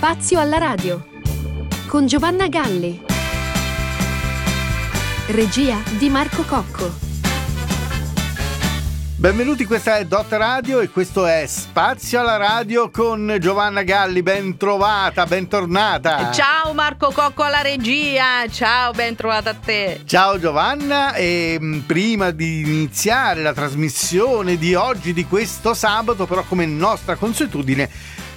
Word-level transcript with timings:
Spazio 0.00 0.40
alla 0.40 0.56
radio 0.56 1.06
con 1.86 2.06
Giovanna 2.06 2.48
Galli. 2.48 3.02
Regia 5.26 5.76
di 5.98 6.08
Marco 6.08 6.42
Cocco. 6.44 6.90
Benvenuti, 9.16 9.66
questa 9.66 9.98
è 9.98 10.06
Dot 10.06 10.32
Radio 10.32 10.80
e 10.80 10.88
questo 10.88 11.26
è 11.26 11.44
Spazio 11.46 12.18
alla 12.18 12.38
Radio 12.38 12.88
con 12.88 13.36
Giovanna 13.38 13.82
Galli, 13.82 14.22
ben 14.22 14.56
trovata, 14.56 15.26
bentornata. 15.26 16.32
Ciao 16.32 16.72
Marco 16.72 17.10
Cocco 17.10 17.42
alla 17.42 17.60
regia, 17.60 18.48
ciao, 18.50 18.92
ben 18.92 19.14
trovata 19.14 19.50
a 19.50 19.54
te. 19.54 20.00
Ciao 20.06 20.38
Giovanna 20.38 21.12
e 21.12 21.58
mm, 21.60 21.80
prima 21.80 22.30
di 22.30 22.60
iniziare 22.60 23.42
la 23.42 23.52
trasmissione 23.52 24.56
di 24.56 24.74
oggi, 24.74 25.12
di 25.12 25.26
questo 25.26 25.74
sabato, 25.74 26.24
però 26.24 26.42
come 26.48 26.64
nostra 26.64 27.16
consuetudine, 27.16 27.90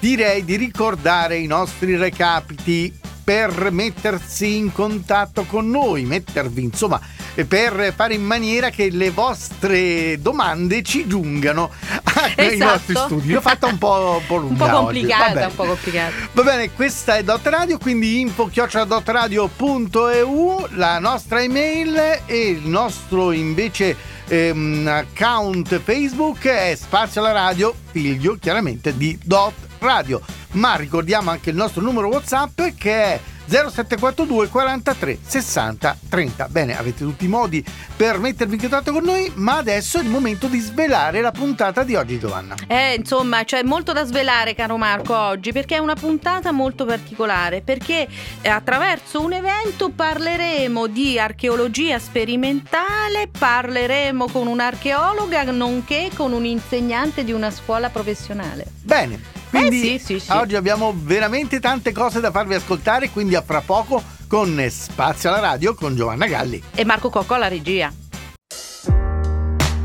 direi 0.03 0.43
di 0.43 0.57
ricordare 0.57 1.37
i 1.37 1.47
nostri 1.47 1.95
recapiti 1.95 2.93
per 3.23 3.71
mettersi 3.71 4.57
in 4.57 4.73
contatto 4.73 5.45
con 5.45 5.69
noi, 5.69 6.03
mettervi 6.03 6.61
insomma 6.61 6.99
per 7.47 7.93
fare 7.95 8.13
in 8.13 8.21
maniera 8.21 8.69
che 8.69 8.89
le 8.91 9.11
vostre 9.11 10.19
domande 10.19 10.83
ci 10.83 11.07
giungano 11.07 11.71
ai 12.35 12.35
esatto. 12.35 12.69
nostri 12.69 12.95
studi. 12.97 13.31
L'ho 13.31 13.39
fatta 13.39 13.67
un 13.67 13.77
po', 13.77 14.19
un 14.19 14.27
po 14.27 14.35
lunga 14.35 14.65
un 14.65 14.71
po' 14.71 14.77
complicata, 14.77 15.47
un 15.47 15.55
po' 15.55 15.63
complicata. 15.63 16.11
Va 16.33 16.43
bene, 16.43 16.69
questa 16.73 17.15
è 17.15 17.23
Dot 17.23 17.47
Radio, 17.47 17.77
quindi 17.77 18.19
info 18.19 18.47
chioccioladotradio.eu, 18.47 20.67
la 20.71 20.99
nostra 20.99 21.41
email 21.41 22.23
e 22.25 22.49
il 22.49 22.67
nostro 22.67 23.31
invece 23.31 23.95
ehm, 24.27 24.85
account 24.85 25.79
Facebook 25.79 26.45
è 26.45 26.75
Spazio 26.75 27.21
alla 27.21 27.31
Radio, 27.31 27.73
figlio 27.91 28.35
chiaramente 28.37 28.97
di 28.97 29.17
Dot 29.23 29.71
Radio. 29.83 30.21
Ma 30.51 30.75
ricordiamo 30.75 31.29
anche 31.29 31.49
il 31.49 31.55
nostro 31.55 31.81
numero 31.81 32.07
WhatsApp 32.07 32.61
che 32.77 32.91
è 32.91 33.19
0742 33.45 34.47
43 34.47 35.19
60 35.21 35.97
30. 36.09 36.47
Bene, 36.47 36.77
avete 36.77 37.03
tutti 37.03 37.25
i 37.25 37.27
modi 37.27 37.63
per 37.95 38.17
mettervi 38.17 38.55
in 38.55 38.61
contatto 38.61 38.91
con 38.91 39.03
noi, 39.03 39.31
ma 39.35 39.57
adesso 39.57 39.99
è 39.99 40.01
il 40.01 40.09
momento 40.09 40.47
di 40.47 40.59
svelare 40.59 41.21
la 41.21 41.31
puntata 41.31 41.83
di 41.83 41.95
oggi, 41.95 42.19
Giovanna. 42.19 42.55
Eh, 42.67 42.95
insomma, 42.95 43.43
c'è 43.43 43.63
molto 43.63 43.91
da 43.91 44.05
svelare, 44.05 44.55
caro 44.55 44.77
Marco, 44.77 45.15
oggi, 45.15 45.51
perché 45.51 45.75
è 45.75 45.79
una 45.79 45.95
puntata 45.95 46.51
molto 46.51 46.85
particolare, 46.85 47.61
perché 47.61 48.07
eh, 48.41 48.49
attraverso 48.49 49.21
un 49.21 49.33
evento 49.33 49.89
parleremo 49.89 50.87
di 50.87 51.19
archeologia 51.19 51.99
sperimentale, 51.99 53.27
parleremo 53.27 54.27
con 54.29 54.47
un'archeologa, 54.47 55.43
nonché 55.51 56.09
con 56.15 56.31
un 56.31 56.45
insegnante 56.45 57.23
di 57.23 57.31
una 57.31 57.51
scuola 57.51 57.89
professionale. 57.89 58.65
Bene. 58.81 59.41
Quindi 59.53 59.93
eh 59.93 59.99
sì, 59.99 60.05
sì, 60.05 60.19
sì. 60.19 60.31
oggi 60.31 60.55
abbiamo 60.55 60.95
veramente 60.97 61.59
tante 61.59 61.91
cose 61.91 62.19
da 62.19 62.31
farvi 62.31 62.55
ascoltare, 62.55 63.11
quindi 63.11 63.35
a 63.35 63.43
fra 63.45 63.61
poco 63.61 64.01
con 64.25 64.65
Spazio 64.67 65.29
alla 65.29 65.41
radio 65.41 65.75
con 65.75 65.95
Giovanna 65.95 66.25
Galli. 66.25 66.63
E 66.73 66.83
Marco 66.83 67.11
Cocco 67.11 67.35
alla 67.35 67.47
regia. 67.47 67.93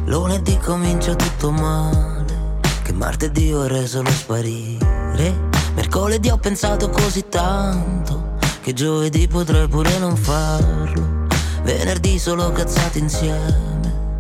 Lunedì 0.07 0.57
comincia 0.57 1.15
tutto 1.15 1.51
male, 1.51 2.61
che 2.83 2.95
martedì 2.95 3.51
vorrei 3.51 3.87
solo 3.87 4.09
sparire. 4.09 5.49
Mercoledì 5.75 6.31
ho 6.31 6.39
pensato 6.39 6.89
così 6.89 7.29
tanto, 7.29 8.39
che 8.63 8.73
giovedì 8.73 9.29
potrei 9.29 9.69
pure 9.69 9.99
non 9.99 10.17
farlo. 10.17 11.27
Venerdì 11.63 12.19
solo 12.19 12.51
cazzati 12.53 13.01
insieme, 13.01 14.17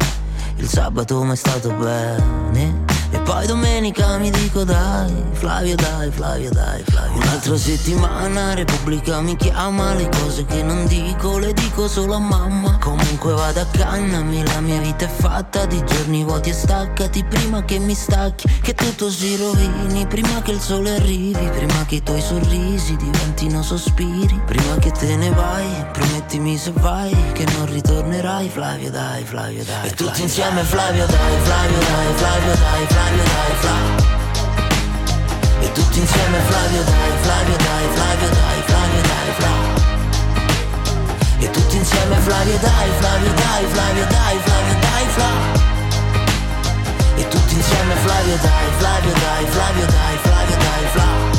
il 0.57 0.69
sabato 0.69 1.23
mi 1.23 1.33
è 1.33 1.37
stato 1.37 1.73
bene. 1.73 2.85
Poi 3.29 3.47
domenica 3.47 4.17
mi 4.17 4.31
dico 4.31 4.65
dai, 4.65 5.12
Flavio 5.33 5.75
dai, 5.75 6.11
Flavio 6.11 6.48
dai, 6.48 6.83
Flavio. 6.83 7.21
Un'altra 7.21 7.59
settimana 7.59 8.55
Repubblica 8.55 9.20
mi 9.20 9.37
chiama, 9.37 9.93
le 9.93 10.09
cose 10.09 10.47
che 10.47 10.62
non 10.62 10.87
dico 10.87 11.37
le 11.37 11.53
dico 11.53 11.89
solo 11.89 12.15
a 12.15 12.19
mamma. 12.19 12.79
Comunque 12.79 13.35
vado 13.35 13.61
a 13.61 13.67
cannami, 13.70 14.47
la 14.47 14.61
mia 14.61 14.79
vita 14.79 15.05
è 15.05 15.08
fatta 15.08 15.67
di 15.67 15.85
giorni 15.85 16.25
vuoti 16.25 16.48
e 16.48 16.52
staccati 16.55 17.23
prima 17.25 17.63
che 17.67 17.79
mi 17.79 17.92
stacchi, 17.92 18.48
che 18.63 18.73
tutto 18.73 19.11
si 19.11 19.36
rovini, 19.36 20.07
prima 20.07 20.41
che 20.41 20.52
il 20.52 20.61
sole 20.61 20.97
arrivi, 20.97 21.51
prima 21.51 21.85
che 21.85 21.97
i 21.97 22.02
tuoi 22.02 22.23
sorrisi 22.23 22.97
diventino 22.97 23.63
sospiri, 23.63 24.41
prima 24.47 24.77
che 24.79 24.91
te 24.91 25.17
ne 25.17 25.29
vai, 25.33 25.67
promettimi 25.92 26.57
se 26.57 26.73
vai 26.77 27.14
che 27.35 27.45
non 27.58 27.67
ritornerai, 27.67 28.48
Flavio 28.48 28.91
dai, 28.91 29.23
Flavio 29.23 29.64
dai. 29.64 29.89
E 29.89 29.91
tutti 29.92 30.23
insieme 30.23 30.63
Flavio 30.63 31.05
dai, 31.05 31.39
Flavio 31.42 31.79
dai, 31.79 32.14
Flavio 32.14 32.55
dai, 32.55 32.86
Flavio 32.86 33.17
dai, 33.23 33.52
Flavio. 33.62 33.96
E 35.61 35.73
tutti 35.73 35.98
insieme 35.98 36.39
Flavio 36.48 36.83
dai, 36.84 37.11
Flavio 37.23 37.56
dai, 37.56 37.89
Flavio 37.95 38.29
dai, 38.29 38.62
Flavio 38.67 39.01
dai, 39.02 39.30
Flavio. 39.39 39.77
E 41.40 41.51
tutti 41.51 41.77
insieme 41.77 42.17
Flavio 42.17 42.58
dai, 42.58 42.90
Flavio 42.98 43.33
dai, 43.33 43.64
Flavio 43.73 44.07
dai, 44.07 44.39
Flavio 44.39 44.77
dai, 44.80 45.07
Flavio. 45.17 45.57
E 47.17 47.28
tutti 47.28 47.55
insieme 47.55 47.95
Flavio 47.95 48.36
dai, 48.36 48.67
Flavio 48.78 49.12
dai, 49.12 49.46
Flavio 49.46 49.86
dai, 49.86 50.17
Flavio 50.23 50.57
dai, 50.57 50.86
Flavio. 50.92 51.36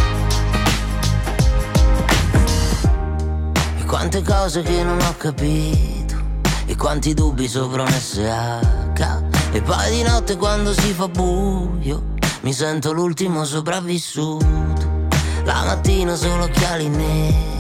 E 3.78 3.84
quante 3.86 4.22
cose 4.22 4.62
che 4.62 4.84
non 4.84 5.00
ho 5.00 5.16
capito, 5.18 6.16
e 6.66 6.76
quanti 6.76 7.14
dubbi 7.14 7.48
sopra 7.48 7.84
un 7.84 7.90
SH. 7.90 9.29
E 9.52 9.62
poi 9.62 9.92
di 9.92 10.04
notte 10.04 10.38
quando 10.38 10.74
si 10.74 10.94
fa 10.94 11.08
buio 11.08 12.04
mi 12.42 12.54
sento 12.54 12.92
l'ultimo 12.92 13.44
sopravvissuto. 13.44 15.08
La 15.44 15.64
mattina 15.66 16.16
solo 16.16 16.44
occhiali 16.44 16.88
neri 16.88 17.58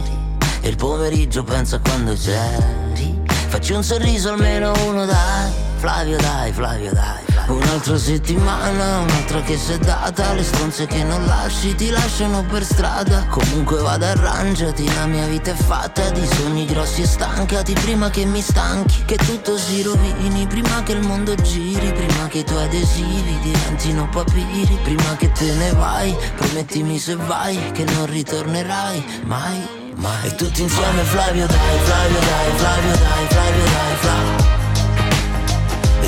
e 0.62 0.70
il 0.70 0.76
pomeriggio 0.76 1.44
penso 1.44 1.76
a 1.76 1.80
quando 1.80 2.14
c'eri. 2.14 3.20
Faccio 3.26 3.76
un 3.76 3.84
sorriso 3.84 4.30
almeno 4.30 4.72
uno 4.86 5.06
dai, 5.06 5.52
Flavio 5.78 6.18
dai, 6.18 6.52
Flavio 6.52 6.94
dai. 6.94 7.29
Un'altra 7.50 7.98
settimana, 7.98 9.00
un'altra 9.00 9.42
che 9.42 9.58
si 9.58 9.74
è 9.74 9.78
data. 9.80 10.34
Le 10.34 10.44
stronze 10.44 10.86
che 10.86 11.04
non 11.04 11.26
lasci 11.26 11.74
ti 11.74 11.90
lasciano 11.90 12.44
per 12.44 12.64
strada. 12.64 13.26
Comunque 13.28 13.82
vado 13.82 14.06
arrangiati, 14.06 14.86
la 14.94 15.08
mia 15.08 15.26
vita 15.26 15.52
è 15.52 15.56
fatta 15.56 16.10
Di 16.12 16.26
sogni 16.26 16.66
grossi 16.66 17.02
e 17.02 17.08
stancati. 17.08 17.74
Prima 17.74 18.12
che 18.12 18.24
mi 18.26 18.42
stanchi 18.42 19.04
Che 19.06 19.16
tutto 19.16 19.58
si 19.58 19.82
rovini, 19.82 20.46
prima 20.46 20.84
che 20.84 20.92
il 20.92 21.02
mondo 21.02 21.34
giri 21.36 21.92
Prima 21.92 22.28
che 22.28 22.40
i 22.40 22.44
tuoi 22.44 22.64
adesivi 22.66 23.40
diventino 23.42 24.08
papiri. 24.10 24.78
Prima 24.84 25.16
che 25.18 25.32
te 25.32 25.52
ne 25.54 25.72
vai, 25.72 26.16
promettimi 26.36 27.00
se 27.00 27.16
vai 27.16 27.72
Che 27.72 27.84
non 27.84 28.06
ritornerai 28.06 29.04
mai, 29.26 29.68
mai. 29.96 30.28
E 30.28 30.36
tutti 30.36 30.62
insieme 30.62 31.02
Flavio 31.02 31.48
dai, 31.48 31.80
Flavio 31.84 32.20
dai, 32.20 32.58
Flavio 32.58 32.92
dai, 32.92 33.28
Flavio 33.28 33.64
dai, 33.64 33.96
Flavio 33.98 34.59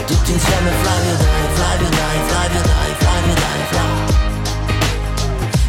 e 0.02 0.06
tutti 0.06 0.32
insieme 0.32 0.72
Flavio 0.82 1.16
dai, 1.16 1.48
Flavio 1.54 1.90
dai, 1.90 2.20
Flavio 2.28 2.62
dai, 2.62 2.96
Flavio 2.98 3.34
dai, 3.34 3.62
Flavio. 3.70 4.06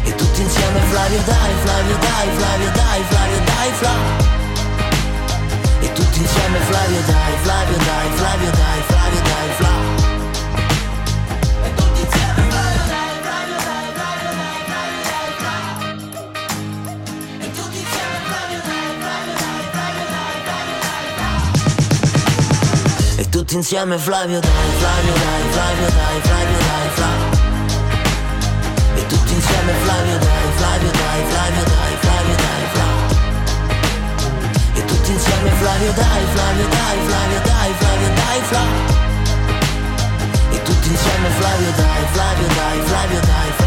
E 0.05 0.15
tutti 0.15 0.41
insieme 0.41 0.79
Flavio 0.89 1.21
dai, 1.23 1.53
Flavio 1.63 1.97
dai, 1.97 2.29
Flavio 2.37 2.71
dai, 2.71 3.03
Flavio 3.09 3.41
dai, 3.45 3.71
Flavio. 3.73 4.11
E 5.81 5.93
tutti 5.93 6.19
insieme 6.19 6.59
Flavio 6.59 7.01
dai, 7.05 7.37
Flavio 7.43 7.77
dai, 7.77 8.09
Flavio 8.15 8.49
dai, 8.49 8.81
Flavio 8.81 8.92
tutti 23.53 23.67
insieme 23.67 23.99
Flavio 23.99 24.39
dai, 24.39 24.49
Flavio 24.79 25.13
dai, 25.13 25.43
Flavio 25.51 25.85
dai, 25.85 26.21
Flavio 26.21 26.57
dai, 26.57 26.89
Flavio. 26.95 27.29
E 28.95 29.05
tutti 29.05 29.33
insieme 29.33 29.73
Flavio 29.83 30.17
dai, 30.17 30.51
Flavio 30.55 30.89
dai, 30.89 31.23
Flavio 31.29 31.63
dai, 31.63 31.97
Flavio 32.01 32.35
dai, 32.35 32.65
Flavio. 32.73 33.13
E 34.73 34.85
tutti 34.85 35.11
insieme 35.11 35.49
Flavio 35.51 35.91
dai, 35.93 36.25
Flavio 36.33 36.67
dai, 36.67 36.97
Flavio 37.05 37.41
dai, 37.43 37.73
Flavio 37.77 38.13
dai, 38.15 38.41
Flavio. 38.41 38.81
E 40.49 40.61
tutti 40.63 40.89
insieme 40.89 41.29
Flavio 41.29 41.71
dai, 41.75 42.05
Flavio 42.11 42.47
dai, 42.47 42.81
Flavio 42.81 43.19
dai, 43.19 43.51
Flavio 43.51 43.62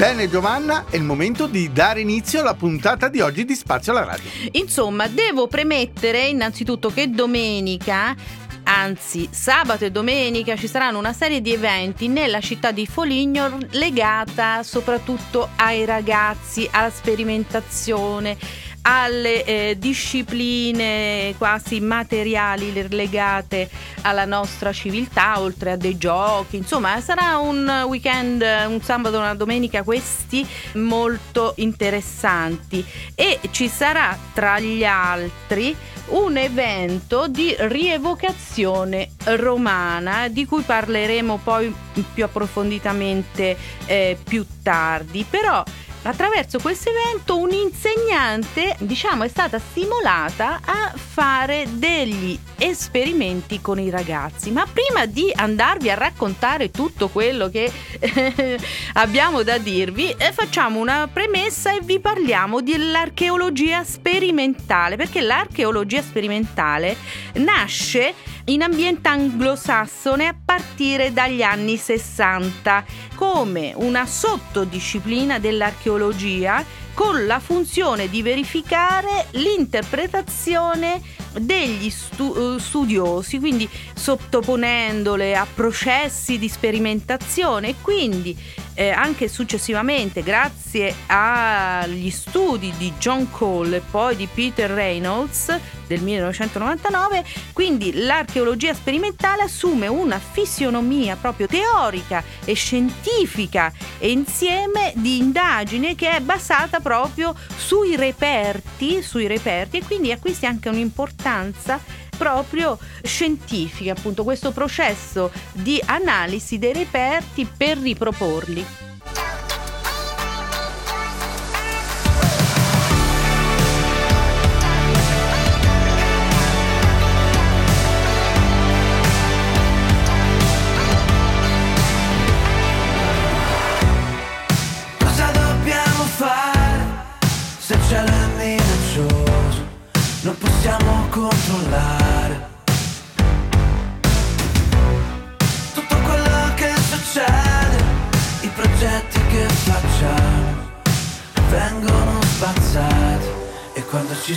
Bene 0.00 0.30
Giovanna, 0.30 0.86
è 0.88 0.96
il 0.96 1.02
momento 1.02 1.46
di 1.46 1.70
dare 1.74 2.00
inizio 2.00 2.40
alla 2.40 2.54
puntata 2.54 3.10
di 3.10 3.20
oggi 3.20 3.44
di 3.44 3.54
Spazio 3.54 3.92
alla 3.92 4.04
Radio. 4.04 4.30
Insomma, 4.52 5.06
devo 5.08 5.46
premettere 5.46 6.26
innanzitutto 6.26 6.88
che 6.88 7.10
domenica 7.10 8.16
anzi 8.62 9.28
sabato 9.30 9.84
e 9.84 9.90
domenica 9.90 10.56
ci 10.56 10.68
saranno 10.68 10.98
una 10.98 11.12
serie 11.12 11.42
di 11.42 11.52
eventi 11.52 12.08
nella 12.08 12.40
città 12.40 12.70
di 12.70 12.86
Foligno 12.86 13.58
legata 13.72 14.62
soprattutto 14.62 15.50
ai 15.56 15.84
ragazzi, 15.84 16.66
alla 16.70 16.88
sperimentazione, 16.90 18.38
alle 18.82 19.44
eh, 19.44 19.76
discipline 19.78 21.34
quasi 21.36 21.80
materiali 21.80 22.88
legate 22.88 23.68
alla 24.02 24.24
nostra 24.24 24.72
civiltà, 24.72 25.40
oltre 25.40 25.72
a 25.72 25.76
dei 25.76 25.96
giochi. 25.98 26.56
Insomma, 26.56 27.00
sarà 27.00 27.38
un 27.38 27.84
weekend, 27.86 28.42
un 28.68 28.80
sabato 28.80 29.18
una 29.18 29.34
domenica 29.34 29.82
questi 29.82 30.46
molto 30.74 31.52
interessanti 31.56 32.84
e 33.14 33.38
ci 33.50 33.68
sarà 33.68 34.16
tra 34.32 34.58
gli 34.58 34.84
altri 34.84 35.76
un 36.10 36.36
evento 36.36 37.28
di 37.28 37.54
rievocazione 37.56 39.10
romana 39.24 40.28
di 40.28 40.44
cui 40.44 40.62
parleremo 40.62 41.40
poi 41.42 41.72
più 42.12 42.24
approfonditamente 42.24 43.56
eh, 43.86 44.18
più 44.22 44.44
tardi. 44.62 45.24
Però 45.28 45.62
attraverso 46.02 46.58
questo 46.58 46.90
evento 46.90 47.36
un 47.38 47.50
insegnante 47.50 48.76
diciamo 48.80 49.24
è 49.24 49.28
stata 49.28 49.58
stimolata 49.58 50.60
a 50.64 50.92
fare 50.94 51.66
degli 51.72 52.38
esperimenti 52.56 53.60
con 53.60 53.78
i 53.78 53.90
ragazzi. 53.90 54.50
Ma 54.50 54.66
prima 54.70 55.06
di 55.06 55.32
andarvi 55.34 55.90
a 55.90 55.94
raccontare 55.94 56.70
tutto 56.70 57.08
quello 57.08 57.48
che 57.48 57.70
eh, 57.98 58.58
abbiamo 58.94 59.42
da 59.42 59.58
dirvi 59.58 60.10
eh, 60.10 60.32
facciamo 60.32 60.78
una 60.78 61.08
premessa 61.12 61.74
e 61.74 61.80
vi 61.82 62.00
parliamo 62.00 62.60
dell'archeologia 62.60 63.84
sperimentale 63.84 64.96
perché 64.96 65.20
l'archeologia 65.20 66.02
sperimentale 66.02 66.96
nasce 67.34 68.14
in 68.46 68.62
ambiente 68.62 69.08
anglosassone 69.08 70.26
a 70.26 70.34
partire 70.44 71.12
dagli 71.12 71.42
anni 71.42 71.76
60 71.76 72.84
come 73.14 73.72
una 73.76 74.06
sottodisciplina 74.06 75.38
dell'archeologia 75.38 76.64
con 76.94 77.26
la 77.26 77.38
funzione 77.38 78.08
di 78.08 78.22
verificare 78.22 79.26
l'interpretazione 79.32 81.00
degli 81.38 81.88
stu- 81.88 82.36
eh, 82.36 82.60
studiosi, 82.60 83.38
quindi 83.38 83.68
sottoponendole 83.94 85.36
a 85.36 85.46
processi 85.52 86.38
di 86.38 86.48
sperimentazione 86.48 87.68
e 87.68 87.74
quindi 87.80 88.36
eh, 88.80 88.88
anche 88.88 89.28
successivamente, 89.28 90.22
grazie 90.22 90.94
agli 91.04 92.08
studi 92.08 92.72
di 92.78 92.94
John 92.98 93.30
Cole 93.30 93.76
e 93.76 93.82
poi 93.90 94.16
di 94.16 94.26
Peter 94.32 94.70
Reynolds 94.70 95.54
del 95.86 96.00
1999, 96.00 97.22
quindi 97.52 97.92
l'archeologia 97.92 98.72
sperimentale 98.72 99.42
assume 99.42 99.86
una 99.86 100.18
fisionomia 100.18 101.16
proprio 101.16 101.46
teorica 101.46 102.24
e 102.42 102.54
scientifica 102.54 103.70
e 103.98 104.12
insieme 104.12 104.94
di 104.96 105.18
indagine 105.18 105.94
che 105.94 106.16
è 106.16 106.20
basata 106.20 106.80
proprio 106.80 107.34
sui 107.54 107.96
reperti, 107.96 109.02
sui 109.02 109.26
reperti 109.26 109.76
e 109.76 109.84
quindi 109.84 110.10
acquisti 110.10 110.46
anche 110.46 110.70
un'importanza 110.70 112.08
proprio 112.20 112.78
scientifica, 113.02 113.92
appunto 113.92 114.24
questo 114.24 114.50
processo 114.52 115.32
di 115.52 115.80
analisi 115.86 116.58
dei 116.58 116.74
reperti 116.74 117.46
per 117.56 117.78
riproporli. 117.78 118.89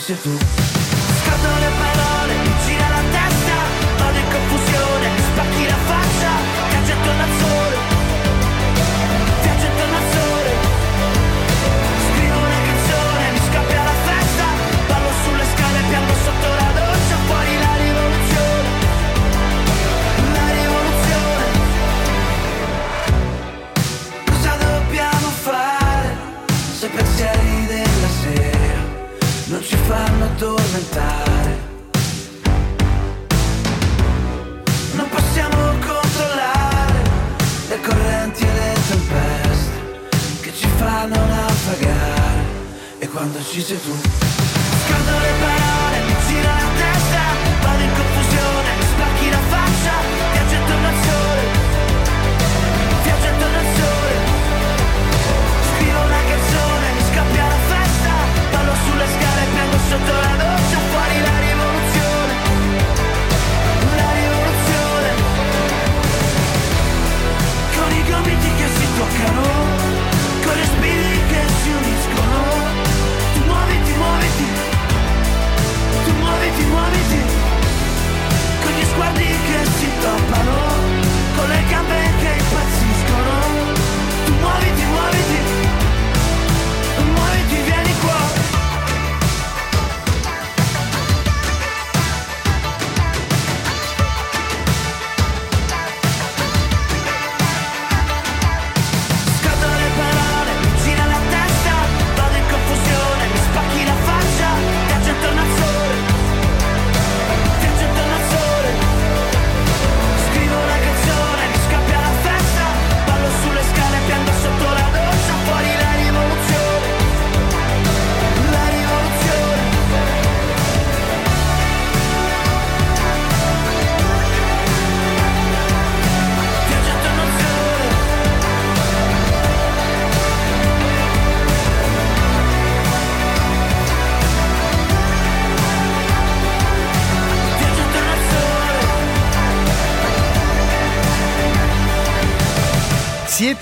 Quando 0.03 0.17
ci 0.17 0.42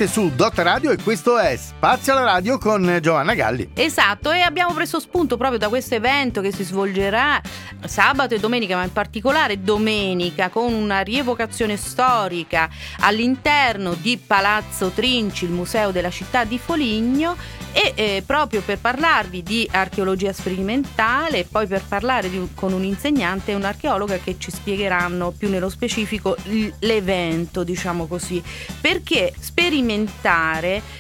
Siete 0.01 0.15
su 0.20 0.31
Dot 0.36 0.58
Radio 0.58 0.89
e 0.89 0.98
questo 0.98 1.38
è 1.38 1.55
Spazio 1.55 2.13
alla 2.13 2.24
Radio 2.24 2.58
con 2.58 2.98
Giovanna 3.03 3.36
Galli. 3.36 3.70
Esatto, 3.75 4.31
e 4.31 4.39
abbiamo 4.39 4.74
preso 4.74 5.00
spunto 5.00 5.38
proprio 5.38 5.60
da 5.60 5.70
questo 5.70 5.93
evento 5.93 6.41
che 6.41 6.51
si 6.51 6.63
svolgerà 6.63 7.39
sabato 7.86 8.34
e 8.34 8.39
domenica, 8.39 8.75
ma 8.75 8.84
in 8.84 8.91
particolare 8.91 9.62
domenica, 9.62 10.50
con 10.50 10.74
una 10.74 11.01
rievocazione 11.01 11.77
storica 11.77 12.67
all'interno 13.01 13.93
di 13.93 14.17
Palazzo 14.17 14.89
Trinci, 14.89 15.46
il 15.46 15.51
museo 15.51 15.91
della 15.91 16.10
città 16.10 16.46
di 16.46 16.58
Foligno, 16.58 17.36
e 17.72 17.93
eh, 17.96 18.24
proprio 18.25 18.62
per 18.62 18.79
parlarvi 18.79 19.43
di 19.43 19.67
archeologia 19.72 20.34
sperimentale 20.34 21.39
e 21.39 21.48
poi 21.50 21.67
per 21.67 21.84
parlare 21.88 22.29
di, 22.29 22.50
con 22.55 22.74
un 22.74 22.84
insegnante 22.84 23.51
e 23.51 23.55
un'archeologa 23.55 24.17
che 24.17 24.36
ci 24.39 24.51
spiegheranno 24.51 25.31
più 25.31 25.48
nello 25.50 25.70
specifico 25.70 26.36
l'evento, 26.79 27.63
diciamo 27.63 28.08
così, 28.08 28.41
perché 28.81 29.31
sperimentare 29.39 29.91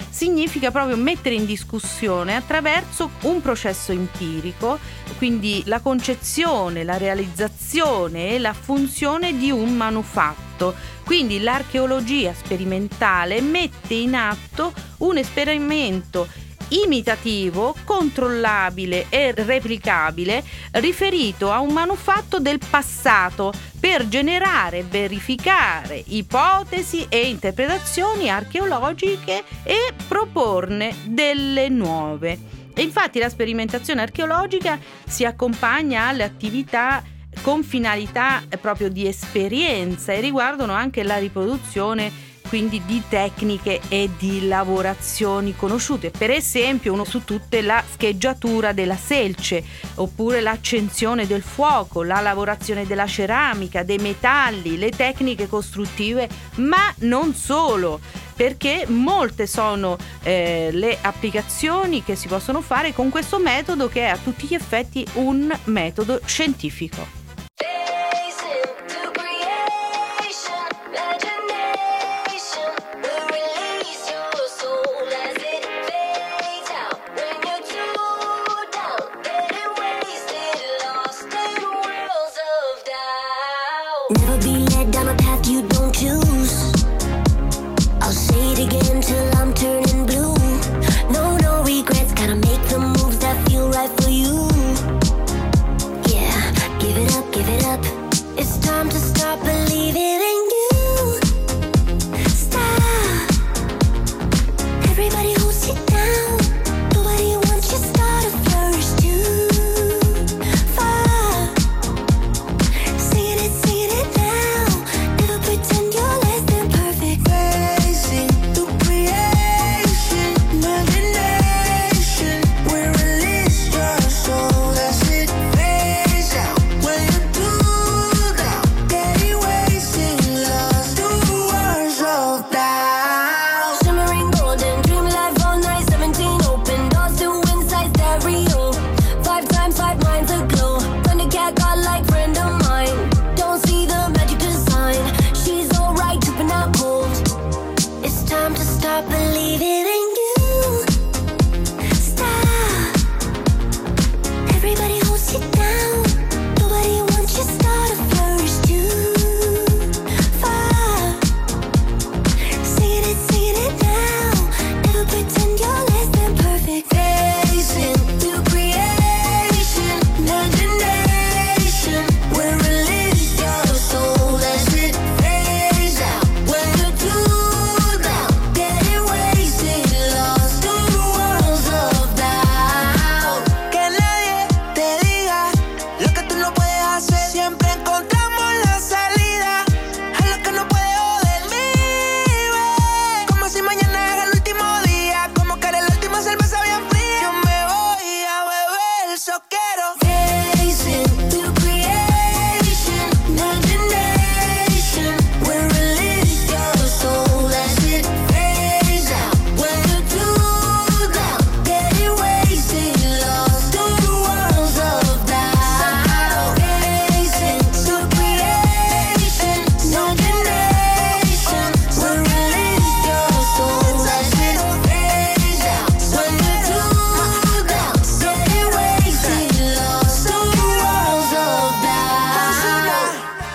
significa 0.09 0.71
proprio 0.71 0.97
mettere 0.97 1.35
in 1.35 1.45
discussione 1.45 2.35
attraverso 2.35 3.11
un 3.21 3.41
processo 3.41 3.91
empirico, 3.91 4.79
quindi 5.17 5.63
la 5.65 5.79
concezione, 5.79 6.83
la 6.83 6.97
realizzazione 6.97 8.29
e 8.29 8.39
la 8.39 8.53
funzione 8.53 9.37
di 9.37 9.51
un 9.51 9.75
manufatto. 9.75 10.73
Quindi 11.05 11.39
l'archeologia 11.39 12.33
sperimentale 12.33 13.41
mette 13.41 13.95
in 13.95 14.15
atto 14.15 14.73
un 14.97 15.17
esperimento 15.17 16.27
imitativo, 16.71 17.75
controllabile 17.83 19.07
e 19.09 19.33
replicabile 19.33 20.43
riferito 20.71 21.51
a 21.51 21.59
un 21.59 21.73
manufatto 21.73 22.39
del 22.39 22.59
passato 22.69 23.53
per 23.79 24.07
generare 24.07 24.79
e 24.79 24.83
verificare 24.83 26.03
ipotesi 26.07 27.05
e 27.09 27.29
interpretazioni 27.29 28.29
archeologiche 28.29 29.43
e 29.63 29.93
proporne 30.07 30.95
delle 31.05 31.69
nuove. 31.69 32.37
E 32.73 32.81
infatti 32.83 33.19
la 33.19 33.29
sperimentazione 33.29 34.01
archeologica 34.01 34.79
si 35.05 35.25
accompagna 35.25 36.07
alle 36.07 36.23
attività 36.23 37.03
con 37.41 37.63
finalità 37.63 38.43
proprio 38.59 38.89
di 38.89 39.07
esperienza 39.07 40.13
e 40.13 40.19
riguardano 40.19 40.73
anche 40.73 41.03
la 41.03 41.17
riproduzione 41.17 42.29
quindi 42.51 42.83
di 42.85 43.01
tecniche 43.07 43.79
e 43.87 44.09
di 44.17 44.45
lavorazioni 44.45 45.55
conosciute, 45.55 46.11
per 46.11 46.31
esempio 46.31 46.91
uno 46.91 47.05
su 47.05 47.23
tutte 47.23 47.61
la 47.61 47.81
scheggiatura 47.89 48.73
della 48.73 48.97
selce, 48.97 49.63
oppure 49.95 50.41
l'accensione 50.41 51.25
del 51.25 51.43
fuoco, 51.43 52.03
la 52.03 52.19
lavorazione 52.19 52.85
della 52.85 53.07
ceramica, 53.07 53.83
dei 53.83 53.99
metalli, 53.99 54.77
le 54.77 54.89
tecniche 54.89 55.47
costruttive, 55.47 56.27
ma 56.55 56.93
non 56.97 57.33
solo 57.33 58.01
perché 58.35 58.83
molte 58.85 59.47
sono 59.47 59.95
eh, 60.21 60.71
le 60.73 60.97
applicazioni 60.99 62.03
che 62.03 62.17
si 62.17 62.27
possono 62.27 62.59
fare 62.59 62.91
con 62.91 63.09
questo 63.09 63.39
metodo 63.39 63.87
che 63.87 64.01
è 64.01 64.07
a 64.07 64.17
tutti 64.17 64.47
gli 64.47 64.55
effetti 64.55 65.07
un 65.13 65.57
metodo 65.65 66.19
scientifico. 66.25 67.19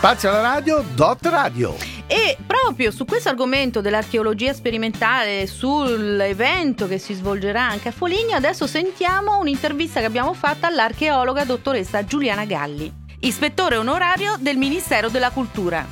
Spazio 0.06 0.28
alla 0.28 0.40
radio, 0.40 0.84
Dot 0.94 1.26
Radio. 1.26 1.74
E 2.06 2.36
proprio 2.46 2.92
su 2.92 3.04
questo 3.04 3.28
argomento 3.28 3.80
dell'archeologia 3.80 4.52
sperimentale, 4.52 5.48
sull'evento 5.48 6.86
che 6.86 6.98
si 6.98 7.12
svolgerà 7.12 7.62
anche 7.64 7.88
a 7.88 7.90
Foligno, 7.90 8.36
adesso 8.36 8.68
sentiamo 8.68 9.40
un'intervista 9.40 9.98
che 9.98 10.06
abbiamo 10.06 10.32
fatta 10.32 10.68
all'archeologa 10.68 11.42
dottoressa 11.42 12.04
Giuliana 12.04 12.44
Galli, 12.44 12.88
ispettore 13.18 13.78
onorario 13.78 14.36
del 14.38 14.56
Ministero 14.58 15.08
della 15.08 15.30
Cultura. 15.30 15.84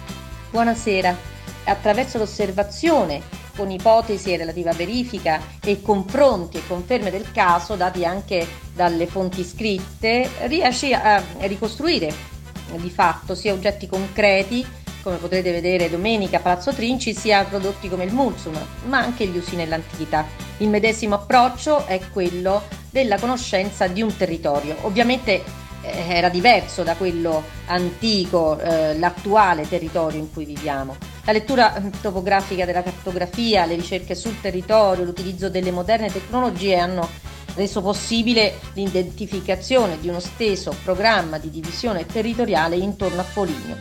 Buonasera. 0.49 1.17
Attraverso 1.65 2.19
l'osservazione 2.19 3.21
con 3.57 3.73
ipotesi 3.73 4.33
e 4.33 4.37
relativa 4.37 4.71
verifica 4.75 5.41
e 5.61 5.83
confronti 5.83 6.59
e 6.59 6.67
conferme 6.69 7.11
del 7.11 7.33
caso 7.33 7.75
dati 7.75 8.05
anche 8.05 8.47
dalle 8.73 9.09
fonti 9.09 9.43
scritte, 9.43 10.31
riesci 10.43 10.93
a 10.93 11.21
ricostruire 11.41 12.34
di 12.79 12.91
fatto 12.91 13.35
sia 13.35 13.53
oggetti 13.53 13.87
concreti 13.87 14.83
come 15.05 15.17
potrete 15.17 15.53
vedere 15.53 15.91
domenica 15.91 16.39
a 16.39 16.41
Palazzo 16.41 16.73
Trinci, 16.73 17.15
sia 17.15 17.45
prodotti 17.45 17.91
come 17.91 18.05
il 18.05 18.13
Mulsum, 18.15 18.59
ma 18.87 19.01
anche 19.01 19.27
gli 19.27 19.37
usi 19.37 19.55
nell'antichità. 19.55 20.25
Il 20.57 20.71
medesimo 20.71 21.17
approccio 21.17 21.85
è 21.85 22.01
quello 22.11 22.63
della 22.91 23.19
conoscenza 23.19 23.87
di 23.87 24.01
un 24.01 24.17
territorio. 24.17 24.77
Ovviamente 24.81 25.45
eh, 25.83 26.09
era 26.09 26.31
diverso 26.31 26.83
da 26.83 26.95
quello 26.95 27.43
antico, 27.67 28.59
eh, 28.59 28.99
l'attuale 28.99 29.69
territorio 29.69 30.19
in 30.19 30.33
cui 30.33 30.47
viviamo. 30.47 30.97
La 31.25 31.33
lettura 31.33 31.77
eh, 31.77 31.91
topografica 32.01 32.65
della 32.65 32.83
cartografia, 32.83 33.67
le 33.67 33.75
ricerche 33.75 34.15
sul 34.15 34.41
territorio, 34.41 35.05
l'utilizzo 35.05 35.51
delle 35.51 35.71
moderne 35.71 36.11
tecnologie 36.11 36.79
hanno 36.79 37.07
reso 37.55 37.81
possibile 37.83 38.59
l'identificazione 38.75 39.99
di 40.01 40.09
uno 40.09 40.21
stesso 40.21 40.75
programma 40.83 41.39
di 41.39 41.51
divisione 41.51 42.07
territoriale 42.07 42.77
intorno 42.77 43.21
a 43.21 43.25
Foligno, 43.25 43.77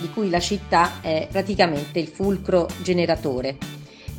di 0.00 0.10
cui 0.10 0.30
la 0.30 0.40
città 0.40 1.00
è 1.00 1.28
praticamente 1.30 1.98
il 1.98 2.08
fulcro 2.08 2.68
generatore. 2.82 3.56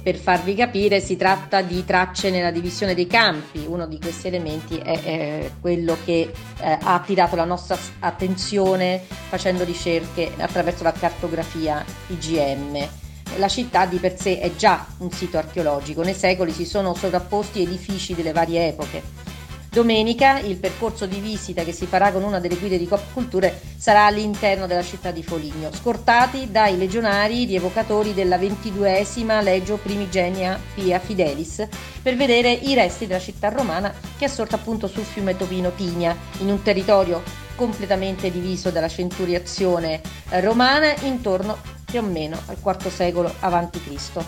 Per 0.07 0.15
farvi 0.15 0.55
capire, 0.55 1.01
si 1.01 1.17
tratta 1.17 1.61
di 1.61 1.83
tracce 1.83 2.29
nella 2.29 2.49
divisione 2.49 2.95
dei 2.95 3.07
campi. 3.07 3.65
Uno 3.67 3.87
di 3.87 3.99
questi 3.99 4.27
elementi 4.27 4.77
è, 4.77 5.03
è 5.03 5.51
quello 5.59 5.97
che 6.05 6.31
eh, 6.61 6.77
ha 6.81 6.93
attirato 6.93 7.35
la 7.35 7.43
nostra 7.43 7.77
attenzione 7.99 9.01
facendo 9.27 9.65
ricerche 9.65 10.31
attraverso 10.37 10.83
la 10.83 10.93
cartografia 10.93 11.83
IGM. 12.07 13.06
La 13.35 13.47
città 13.47 13.85
di 13.85 13.97
per 13.97 14.19
sé 14.19 14.39
è 14.39 14.55
già 14.55 14.85
un 14.99 15.11
sito 15.11 15.37
archeologico, 15.37 16.01
nei 16.01 16.15
secoli 16.15 16.51
si 16.51 16.65
sono 16.65 16.95
sovrapposti 16.95 17.61
edifici 17.61 18.15
delle 18.15 18.31
varie 18.31 18.69
epoche. 18.69 19.27
Domenica 19.69 20.39
il 20.39 20.55
percorso 20.57 21.05
di 21.05 21.19
visita 21.19 21.63
che 21.63 21.71
si 21.71 21.85
farà 21.85 22.11
con 22.11 22.23
una 22.23 22.39
delle 22.39 22.55
guide 22.55 22.79
di 22.79 22.87
Cop 22.87 23.13
Culture 23.13 23.61
sarà 23.77 24.05
all'interno 24.05 24.65
della 24.65 24.81
città 24.81 25.11
di 25.11 25.21
Foligno, 25.21 25.71
scortati 25.71 26.49
dai 26.49 26.77
legionari 26.77 27.45
rievocatori 27.45 28.15
della 28.15 28.39
ventiduesima 28.39 29.39
Legio 29.41 29.77
Primigenia 29.77 30.59
Pia 30.73 30.97
Fidelis, 30.97 31.67
per 32.01 32.15
vedere 32.15 32.49
i 32.49 32.73
resti 32.73 33.05
della 33.05 33.19
città 33.19 33.49
romana 33.49 33.93
che 34.17 34.25
è 34.25 34.29
sorta 34.29 34.55
appunto 34.55 34.87
sul 34.87 35.03
fiume 35.03 35.37
Topino 35.37 35.71
Tigna, 35.75 36.17
in 36.39 36.49
un 36.49 36.63
territorio 36.63 37.21
completamente 37.55 38.31
diviso 38.31 38.71
dalla 38.71 38.87
centuriazione 38.87 40.01
romana 40.29 40.95
intorno 41.01 41.75
più 41.97 42.05
o 42.05 42.11
meno 42.11 42.37
al 42.45 42.57
IV 42.63 42.89
secolo 42.89 43.33
a.C. 43.39 44.25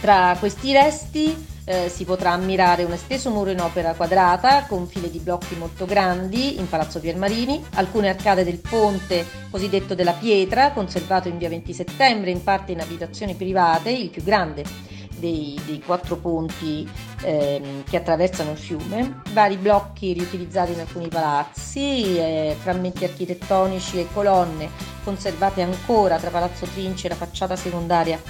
Tra 0.00 0.34
questi 0.38 0.72
resti 0.72 1.46
eh, 1.64 1.90
si 1.90 2.04
potrà 2.04 2.30
ammirare 2.30 2.84
un 2.84 2.92
esteso 2.92 3.30
muro 3.30 3.50
in 3.50 3.60
opera 3.60 3.92
quadrata 3.92 4.64
con 4.64 4.86
file 4.86 5.10
di 5.10 5.18
blocchi 5.18 5.54
molto 5.56 5.84
grandi 5.84 6.58
in 6.58 6.68
Palazzo 6.68 6.98
Piermarini, 6.98 7.62
alcune 7.74 8.08
arcate 8.08 8.44
del 8.44 8.58
ponte 8.58 9.26
cosiddetto 9.50 9.94
della 9.94 10.12
pietra, 10.12 10.70
conservato 10.70 11.28
in 11.28 11.36
via 11.36 11.50
20 11.50 11.74
settembre, 11.74 12.30
in 12.30 12.42
parte 12.42 12.72
in 12.72 12.80
abitazioni 12.80 13.34
private, 13.34 13.90
il 13.90 14.08
più 14.08 14.22
grande 14.22 14.64
dei, 15.20 15.60
dei 15.64 15.80
quattro 15.80 16.16
ponti 16.16 16.88
ehm, 17.22 17.84
che 17.84 17.96
attraversano 17.96 18.50
il 18.52 18.58
fiume, 18.58 19.20
vari 19.32 19.56
blocchi 19.56 20.12
riutilizzati 20.12 20.72
in 20.72 20.80
alcuni 20.80 21.06
palazzi, 21.08 22.18
eh, 22.18 22.56
frammenti 22.58 23.04
architettonici 23.04 24.00
e 24.00 24.08
colonne 24.12 24.68
conservate 25.04 25.62
ancora 25.62 26.18
tra 26.18 26.30
Palazzo 26.30 26.66
Trinci 26.66 27.06
e 27.06 27.10
la 27.10 27.14
facciata 27.14 27.56
secondaria 27.56 28.20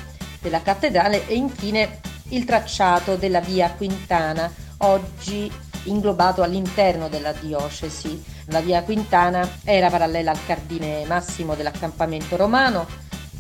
della 0.40 0.62
cattedrale 0.62 1.26
e 1.26 1.35
infine 1.35 2.00
il 2.28 2.44
tracciato 2.44 3.16
della 3.16 3.40
via 3.40 3.73
Quintana, 3.76 4.52
oggi 4.78 5.50
inglobato 5.85 6.42
all'interno 6.42 7.09
della 7.09 7.32
diocesi. 7.32 8.23
La 8.47 8.61
via 8.61 8.82
Quintana 8.82 9.49
era 9.64 9.88
parallela 9.90 10.30
al 10.30 10.44
cardine 10.44 11.04
massimo 11.06 11.54
dell'accampamento 11.54 12.37
romano, 12.37 12.87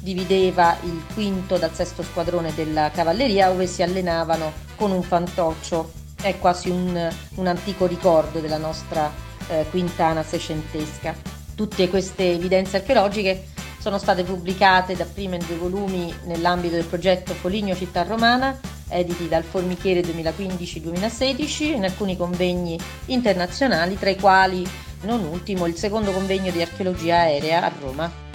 divideva 0.00 0.76
il 0.82 1.02
quinto 1.14 1.56
dal 1.56 1.72
sesto 1.74 2.02
squadrone 2.02 2.54
della 2.54 2.90
cavalleria 2.90 3.48
dove 3.48 3.66
si 3.66 3.82
allenavano 3.82 4.52
con 4.76 4.90
un 4.90 5.02
fantoccio. 5.02 5.92
È 6.20 6.38
quasi 6.38 6.68
un, 6.68 7.08
un 7.36 7.46
antico 7.46 7.86
ricordo 7.86 8.40
della 8.40 8.58
nostra 8.58 9.10
eh, 9.48 9.66
Quintana 9.70 10.22
seicentesca. 10.22 11.14
Tutte 11.54 11.88
queste 11.88 12.32
evidenze 12.32 12.78
archeologiche 12.78 13.46
sono 13.78 13.98
state 13.98 14.24
pubblicate 14.24 14.96
dapprima 14.96 15.36
in 15.36 15.44
due 15.46 15.56
volumi 15.56 16.14
nell'ambito 16.24 16.74
del 16.74 16.84
progetto 16.84 17.32
Foligno 17.32 17.74
Città 17.74 18.02
Romana 18.02 18.58
editi 18.90 19.28
dal 19.28 19.44
Formichiere 19.44 20.00
2015-2016 20.02 21.62
in 21.62 21.84
alcuni 21.84 22.16
convegni 22.16 22.78
internazionali, 23.06 23.98
tra 23.98 24.10
i 24.10 24.18
quali 24.18 24.66
non 25.02 25.24
ultimo 25.24 25.66
il 25.66 25.76
secondo 25.76 26.10
convegno 26.10 26.50
di 26.50 26.60
archeologia 26.60 27.20
aerea 27.20 27.64
a 27.64 27.72
Roma. 27.80 28.28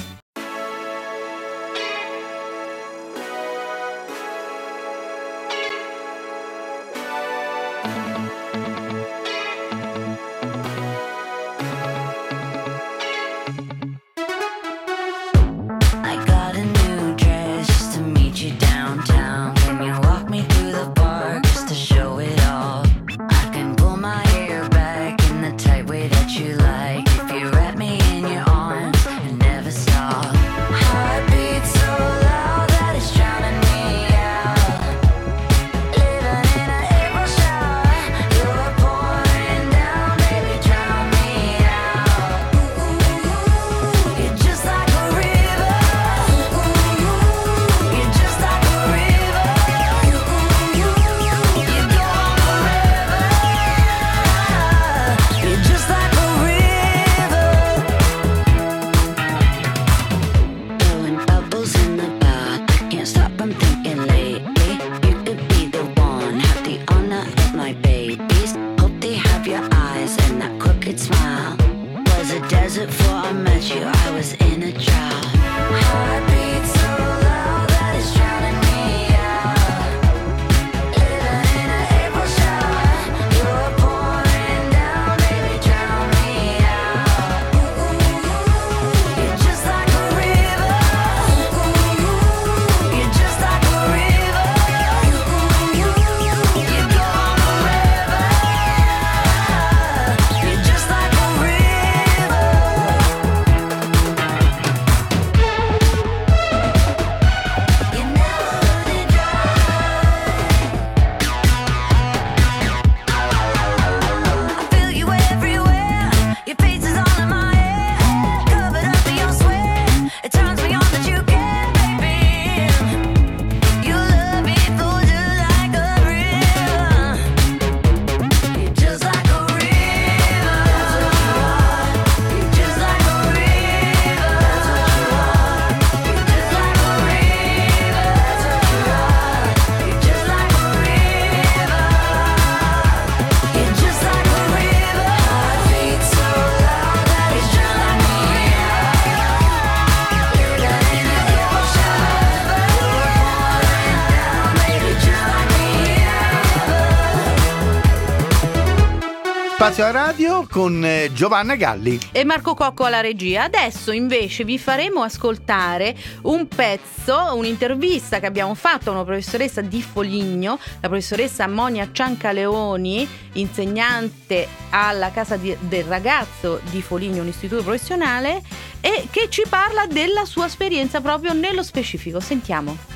Spazio 159.75 159.93
radio 159.93 160.47
con 160.49 160.85
eh, 160.85 161.09
Giovanna 161.11 161.57
Galli. 161.57 161.99
E 162.13 162.23
Marco 162.23 162.53
Cocco 162.53 162.85
alla 162.85 163.01
regia. 163.01 163.43
Adesso 163.43 163.91
invece 163.91 164.45
vi 164.45 164.57
faremo 164.57 165.01
ascoltare 165.01 165.93
un 166.21 166.47
pezzo, 166.47 167.33
un'intervista 167.35 168.21
che 168.21 168.25
abbiamo 168.25 168.55
fatto 168.55 168.89
a 168.89 168.93
una 168.93 169.03
professoressa 169.03 169.59
di 169.59 169.81
Foligno, 169.81 170.57
la 170.79 170.87
professoressa 170.87 171.45
Monia 171.49 171.89
Ciancaleoni, 171.91 173.05
insegnante 173.33 174.47
alla 174.69 175.11
casa 175.11 175.35
di- 175.35 175.57
del 175.59 175.83
ragazzo 175.83 176.61
di 176.69 176.81
Foligno, 176.81 177.21
un 177.21 177.27
istituto 177.27 177.61
professionale, 177.61 178.41
e 178.79 179.09
che 179.11 179.27
ci 179.27 179.43
parla 179.49 179.87
della 179.87 180.23
sua 180.23 180.45
esperienza 180.45 181.01
proprio 181.01 181.33
nello 181.33 181.63
specifico. 181.63 182.21
Sentiamo. 182.21 182.94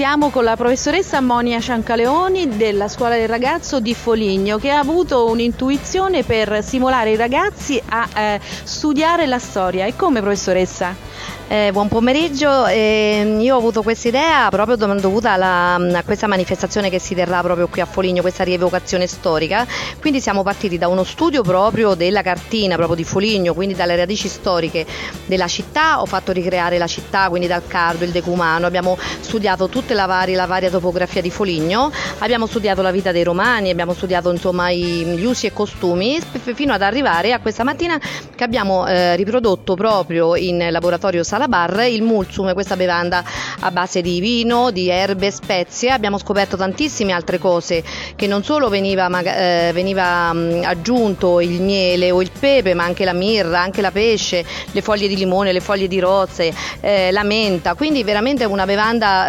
Siamo 0.00 0.30
con 0.30 0.44
la 0.44 0.56
professoressa 0.56 1.20
Monia 1.20 1.60
Ciancaleoni 1.60 2.56
della 2.56 2.88
scuola 2.88 3.16
del 3.16 3.28
ragazzo 3.28 3.80
di 3.80 3.92
Foligno 3.92 4.56
che 4.56 4.70
ha 4.70 4.78
avuto 4.78 5.28
un'intuizione 5.28 6.22
per 6.22 6.64
simulare 6.64 7.10
i 7.10 7.16
ragazzi 7.16 7.78
a 7.86 8.08
eh, 8.18 8.40
studiare 8.40 9.26
la 9.26 9.38
storia. 9.38 9.84
E 9.84 9.96
come 9.96 10.22
professoressa? 10.22 11.09
Eh, 11.52 11.70
buon 11.72 11.88
pomeriggio, 11.88 12.66
eh, 12.66 13.38
io 13.40 13.56
ho 13.56 13.58
avuto 13.58 13.82
questa 13.82 14.06
idea 14.06 14.48
proprio 14.50 14.76
dovuta 14.76 15.32
alla, 15.32 15.74
a 15.74 16.04
questa 16.04 16.28
manifestazione 16.28 16.90
che 16.90 17.00
si 17.00 17.16
terrà 17.16 17.42
proprio 17.42 17.66
qui 17.66 17.80
a 17.80 17.86
Foligno, 17.86 18.20
questa 18.20 18.44
rievocazione 18.44 19.08
storica, 19.08 19.66
quindi 19.98 20.20
siamo 20.20 20.44
partiti 20.44 20.78
da 20.78 20.86
uno 20.86 21.02
studio 21.02 21.42
proprio 21.42 21.94
della 21.94 22.22
cartina 22.22 22.76
proprio 22.76 22.94
di 22.94 23.02
Foligno, 23.02 23.52
quindi 23.52 23.74
dalle 23.74 23.96
radici 23.96 24.28
storiche 24.28 24.86
della 25.26 25.48
città, 25.48 26.00
ho 26.00 26.06
fatto 26.06 26.30
ricreare 26.30 26.78
la 26.78 26.86
città, 26.86 27.28
quindi 27.28 27.48
dal 27.48 27.66
Cardo, 27.66 28.04
il 28.04 28.12
Decumano, 28.12 28.66
abbiamo 28.66 28.96
studiato 29.18 29.68
tutta 29.68 29.92
la 29.94 30.06
varia, 30.06 30.36
la 30.36 30.46
varia 30.46 30.70
topografia 30.70 31.20
di 31.20 31.30
Foligno, 31.30 31.90
abbiamo 32.18 32.46
studiato 32.46 32.80
la 32.80 32.92
vita 32.92 33.10
dei 33.10 33.24
romani, 33.24 33.70
abbiamo 33.70 33.92
studiato 33.92 34.30
insomma 34.30 34.70
gli 34.70 35.24
usi 35.24 35.46
e 35.46 35.52
costumi 35.52 36.20
fino 36.54 36.72
ad 36.72 36.82
arrivare 36.82 37.32
a 37.32 37.40
questa 37.40 37.64
mattina 37.64 37.98
che 38.36 38.44
abbiamo 38.44 38.86
eh, 38.86 39.16
riprodotto 39.16 39.74
proprio 39.74 40.36
in 40.36 40.68
laboratorio 40.70 41.24
Sala 41.40 41.48
Bar 41.48 41.86
il 41.88 42.02
mulsum, 42.02 42.52
questa 42.52 42.76
bevanda 42.76 43.24
a 43.60 43.70
base 43.70 44.02
di 44.02 44.20
vino, 44.20 44.70
di 44.70 44.90
erbe, 44.90 45.30
spezie. 45.30 45.88
Abbiamo 45.90 46.18
scoperto 46.18 46.54
tantissime 46.54 47.12
altre 47.12 47.38
cose 47.38 47.82
che 48.14 48.26
non 48.26 48.44
solo 48.44 48.68
veniva, 48.68 49.08
eh, 49.22 49.70
veniva 49.72 50.34
mh, 50.34 50.64
aggiunto 50.64 51.40
il 51.40 51.62
miele 51.62 52.10
o 52.10 52.20
il 52.20 52.30
pepe, 52.38 52.74
ma 52.74 52.84
anche 52.84 53.06
la 53.06 53.14
mirra, 53.14 53.58
anche 53.58 53.80
la 53.80 53.90
pesce, 53.90 54.44
le 54.70 54.82
foglie 54.82 55.08
di 55.08 55.16
limone, 55.16 55.52
le 55.52 55.60
foglie 55.60 55.88
di 55.88 55.98
rozze, 55.98 56.52
eh, 56.80 57.10
la 57.10 57.22
menta. 57.22 57.72
Quindi 57.72 58.04
veramente 58.04 58.44
una 58.44 58.66
bevanda 58.66 59.28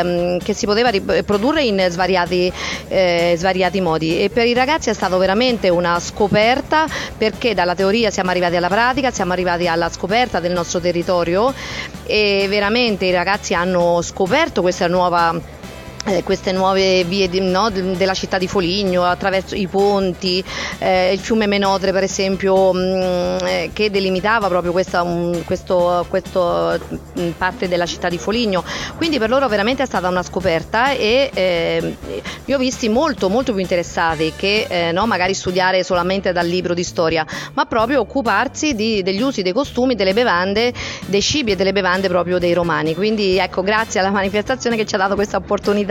eh, 0.00 0.38
che 0.42 0.54
si 0.54 0.64
poteva 0.64 0.90
produrre 1.26 1.62
in 1.62 1.84
svariati, 1.90 2.50
eh, 2.88 3.34
svariati 3.36 3.82
modi. 3.82 4.22
E 4.22 4.30
per 4.30 4.46
i 4.46 4.54
ragazzi 4.54 4.88
è 4.88 4.94
stata 4.94 5.18
veramente 5.18 5.68
una 5.68 6.00
scoperta 6.00 6.86
perché 7.18 7.52
dalla 7.52 7.74
teoria 7.74 8.10
siamo 8.10 8.30
arrivati 8.30 8.56
alla 8.56 8.68
pratica, 8.68 9.10
siamo 9.10 9.32
arrivati 9.32 9.68
alla 9.68 9.90
scoperta 9.90 10.40
del 10.40 10.52
nostro 10.52 10.80
territorio 10.80 11.48
e 12.04 12.46
veramente 12.48 13.06
i 13.06 13.12
ragazzi 13.12 13.54
hanno 13.54 14.02
scoperto 14.02 14.62
questa 14.62 14.88
nuova 14.88 15.58
eh, 16.06 16.22
queste 16.22 16.52
nuove 16.52 17.04
vie 17.04 17.28
di, 17.28 17.40
no, 17.40 17.68
della 17.70 18.14
città 18.14 18.38
di 18.38 18.48
Foligno 18.48 19.04
attraverso 19.04 19.54
i 19.54 19.66
ponti, 19.66 20.42
eh, 20.78 21.12
il 21.12 21.18
fiume 21.18 21.46
Menotre 21.46 21.92
per 21.92 22.02
esempio 22.02 22.72
mh, 22.72 22.78
mm, 22.78 23.36
eh, 23.46 23.70
che 23.72 23.90
delimitava 23.90 24.48
proprio 24.48 24.72
questa 24.72 25.02
um, 25.02 25.44
questo, 25.44 26.06
questo, 26.08 26.78
mh, 26.88 27.20
mm, 27.20 27.30
parte 27.32 27.68
della 27.68 27.84
città 27.84 28.08
di 28.08 28.16
Foligno, 28.16 28.64
quindi 28.96 29.18
per 29.18 29.28
loro 29.28 29.46
veramente 29.48 29.82
è 29.82 29.86
stata 29.86 30.08
una 30.08 30.22
scoperta 30.22 30.92
e 30.92 31.30
eh, 31.34 31.96
li 32.46 32.52
ho 32.54 32.58
visti 32.58 32.88
molto 32.88 33.28
molto 33.28 33.52
più 33.52 33.60
interessati 33.60 34.32
che 34.34 34.66
eh, 34.68 34.92
no, 34.92 35.06
magari 35.06 35.34
studiare 35.34 35.84
solamente 35.84 36.32
dal 36.32 36.46
libro 36.46 36.72
di 36.72 36.82
storia, 36.82 37.26
ma 37.52 37.66
proprio 37.66 38.00
occuparsi 38.00 38.74
di, 38.74 39.02
degli 39.02 39.20
usi, 39.20 39.42
dei 39.42 39.52
costumi, 39.52 39.94
delle 39.94 40.14
bevande, 40.14 40.72
dei 41.06 41.20
cibi 41.20 41.52
e 41.52 41.56
delle 41.56 41.72
bevande 41.72 42.08
proprio 42.08 42.38
dei 42.38 42.54
romani. 42.54 42.94
Quindi 42.94 43.36
ecco, 43.36 43.62
grazie 43.62 44.00
alla 44.00 44.10
manifestazione 44.10 44.76
che 44.76 44.86
ci 44.86 44.94
ha 44.94 44.98
dato 44.98 45.14
questa 45.14 45.36
opportunità 45.36 45.89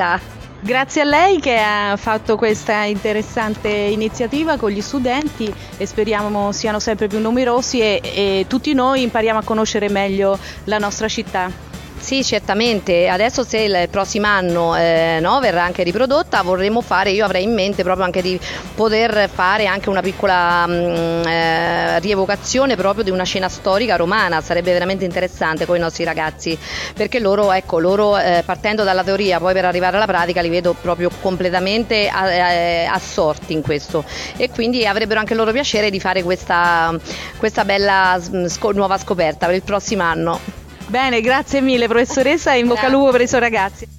Grazie 0.62 1.02
a 1.02 1.06
lei 1.06 1.40
che 1.40 1.58
ha 1.58 1.96
fatto 1.98 2.36
questa 2.38 2.84
interessante 2.84 3.70
iniziativa 3.70 4.58
con 4.58 4.70
gli 4.70 4.82
studenti 4.82 5.54
e 5.78 5.86
speriamo 5.86 6.52
siano 6.52 6.80
sempre 6.80 7.08
più 7.08 7.20
numerosi 7.20 7.82
e, 7.82 8.02
e 8.04 8.46
tutti 8.48 8.74
noi 8.74 9.02
impariamo 9.04 9.40
a 9.40 9.44
conoscere 9.44 9.90
meglio 9.90 10.38
la 10.66 10.78
nostra 10.78 11.08
città. 11.08 11.69
Sì, 12.00 12.24
certamente. 12.24 13.08
Adesso 13.08 13.44
se 13.44 13.60
il 13.60 13.88
prossimo 13.90 14.26
anno 14.26 14.76
eh, 14.76 15.20
no, 15.22 15.40
verrà 15.42 15.64
anche 15.64 15.84
riprodotta, 15.84 16.42
vorremmo 16.42 16.82
fare, 16.82 17.12
io 17.12 17.26
avrei 17.26 17.44
in 17.44 17.54
mente 17.54 17.84
proprio 17.84 18.06
anche 18.06 18.22
di 18.22 18.40
poter 18.74 19.30
fare 19.30 19.66
anche 19.66 19.90
una 19.90 20.02
piccola 20.02 20.66
mh, 20.66 20.72
mm, 20.72 21.28
eh, 21.28 22.00
rievocazione 22.00 22.76
proprio 22.78 23.04
di 23.04 23.12
una 23.12 23.26
scena 23.26 23.50
storica 23.50 23.98
romana, 23.98 24.42
sarebbe 24.42 24.72
veramente 24.72 25.04
interessante 25.04 25.66
con 25.66 25.76
i 25.76 25.80
nostri 25.80 26.06
ragazzi, 26.06 26.58
perché 26.96 27.20
loro, 27.20 27.52
ecco, 27.52 27.80
loro 27.80 28.18
eh, 28.18 28.44
partendo 28.46 28.84
dalla 28.84 29.04
teoria 29.04 29.40
poi 29.40 29.54
per 29.54 29.66
arrivare 29.66 29.98
alla 29.98 30.08
pratica 30.08 30.42
li 30.42 30.50
vedo 30.50 30.74
proprio 30.82 31.12
completamente 31.22 32.08
eh, 32.08 32.86
assorti 32.86 33.54
in 33.54 33.62
questo 33.62 34.04
e 34.38 34.50
quindi 34.50 34.88
avrebbero 34.88 35.20
anche 35.20 35.36
loro 35.36 35.52
piacere 35.52 35.90
di 35.90 36.00
fare 36.00 36.24
questa, 36.24 36.98
questa 37.38 37.66
bella 37.66 38.18
mm, 38.18 38.46
sc- 38.46 38.72
nuova 38.74 38.98
scoperta 38.98 39.46
per 39.48 39.56
il 39.56 39.64
prossimo 39.64 40.04
anno. 40.04 40.68
Bene, 40.90 41.22
grazie 41.22 41.62
mille 41.62 41.88
professoressa 41.88 42.54
e 42.54 42.58
in 42.58 42.68
bocca 42.68 42.88
al 42.88 42.92
lupo 42.92 43.12
per 43.12 43.22
i 43.22 43.28
suoi 43.28 43.42
ragazzi. 43.42 43.99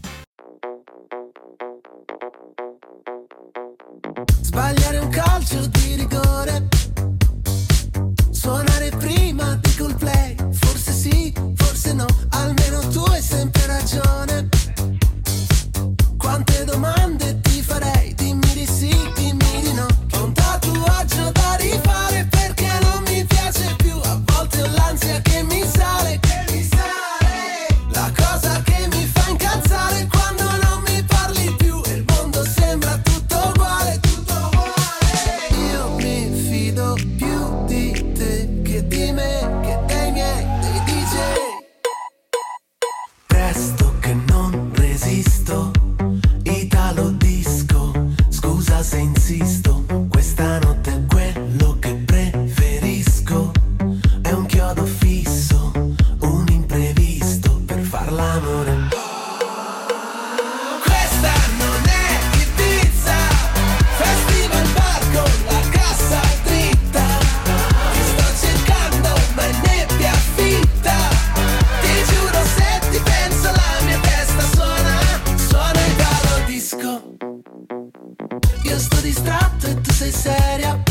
Sei 80.00 80.12
seria. 80.12 80.82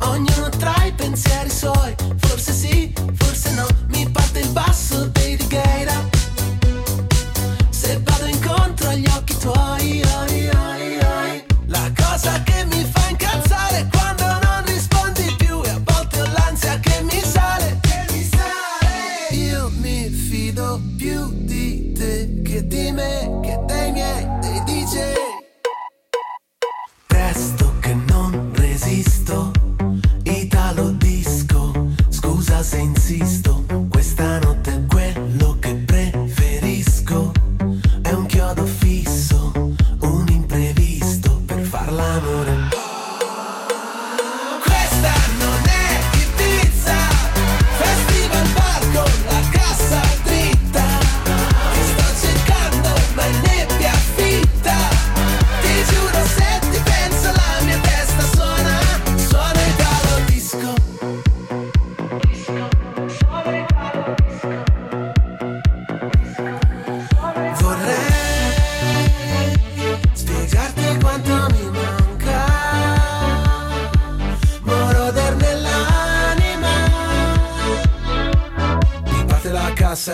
Ognuno 0.00 0.48
tra 0.58 0.82
i 0.84 0.92
pensieri 0.92 1.45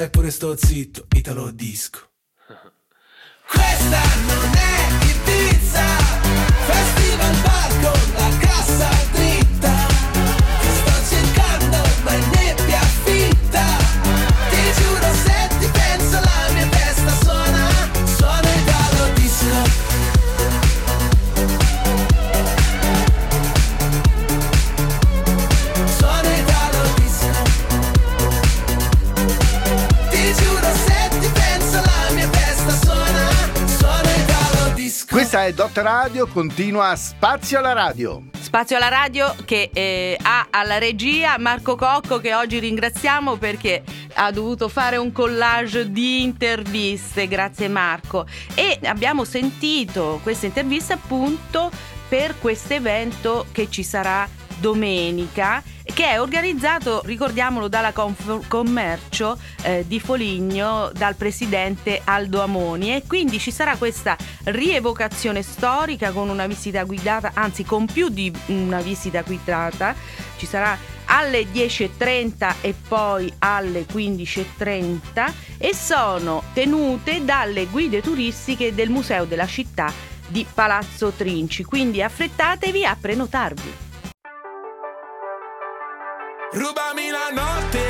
eppure 0.01 0.31
sto 0.31 0.57
zitto, 0.57 1.07
italo 1.17 1.51
disco. 1.51 2.11
Questa 3.47 4.01
non 4.27 4.53
è 4.55 5.05
Ibiza, 5.05 5.85
festival 6.67 7.35
bar 7.43 8.12
Dot 35.55 35.77
Radio, 35.79 36.27
continua 36.27 36.97
Spazio 36.97 37.59
alla 37.59 37.73
radio. 37.73 38.23
Spazio 38.38 38.77
alla 38.77 38.88
radio 38.88 39.35
che 39.45 39.71
eh, 39.73 40.17
ha 40.21 40.49
alla 40.51 40.79
regia 40.79 41.37
Marco 41.38 41.77
Cocco 41.77 42.19
che 42.19 42.35
oggi 42.35 42.59
ringraziamo 42.59 43.37
perché 43.37 43.83
ha 44.15 44.31
dovuto 44.31 44.69
fare 44.69 44.97
un 44.97 45.12
collage 45.12 45.91
di 45.93 46.23
interviste, 46.23 47.29
grazie 47.29 47.69
Marco. 47.69 48.27
E 48.55 48.79
abbiamo 48.85 49.25
sentito 49.25 50.21
queste 50.23 50.47
interviste 50.47 50.95
appunto 50.95 51.71
per 52.09 52.38
questo 52.38 52.73
evento 52.73 53.47
che 53.53 53.69
ci 53.71 53.83
sarà 53.83 54.29
domenica 54.59 55.62
che 55.85 56.07
è 56.07 56.21
organizzato, 56.21 57.03
ricordiamolo, 57.05 57.68
dalla 57.68 57.92
Confcommercio 57.92 59.38
eh, 59.62 59.85
di 59.87 60.01
Foligno, 60.01 60.90
dal 60.95 61.14
presidente 61.14 62.01
Aldo 62.05 62.40
Amoni. 62.42 62.95
E 62.95 63.03
quindi 63.07 63.38
ci 63.38 63.51
sarà 63.51 63.77
questa 63.77 64.16
rievocazione 64.45 65.42
storica 65.42 66.12
con 66.12 66.29
una 66.29 66.47
visita 66.47 66.85
guidata, 66.85 67.33
anzi 67.35 67.64
con 67.64 67.87
più 67.87 68.09
di 68.09 68.33
una 68.47 68.81
visita 68.81 69.23
guidata, 69.23 69.95
ci 70.37 70.47
sarà 70.47 70.77
alle 71.07 71.42
10.30 71.42 72.55
e 72.61 72.75
poi 72.88 73.33
alle 73.40 73.85
15.30 73.87 75.33
e 75.59 75.75
sono 75.75 76.42
tenute 76.53 77.25
dalle 77.25 77.66
guide 77.66 78.01
turistiche 78.01 78.75
del 78.75 78.88
Museo 78.88 79.25
della 79.25 79.47
Città 79.47 79.92
di 80.27 80.47
Palazzo 80.53 81.11
Trinci, 81.11 81.64
quindi 81.64 82.03
affrettatevi 82.03 82.85
a 82.85 82.97
prenotarvi. 82.99 83.92
Rubami 86.55 87.09
la 87.09 87.31
notte, 87.33 87.81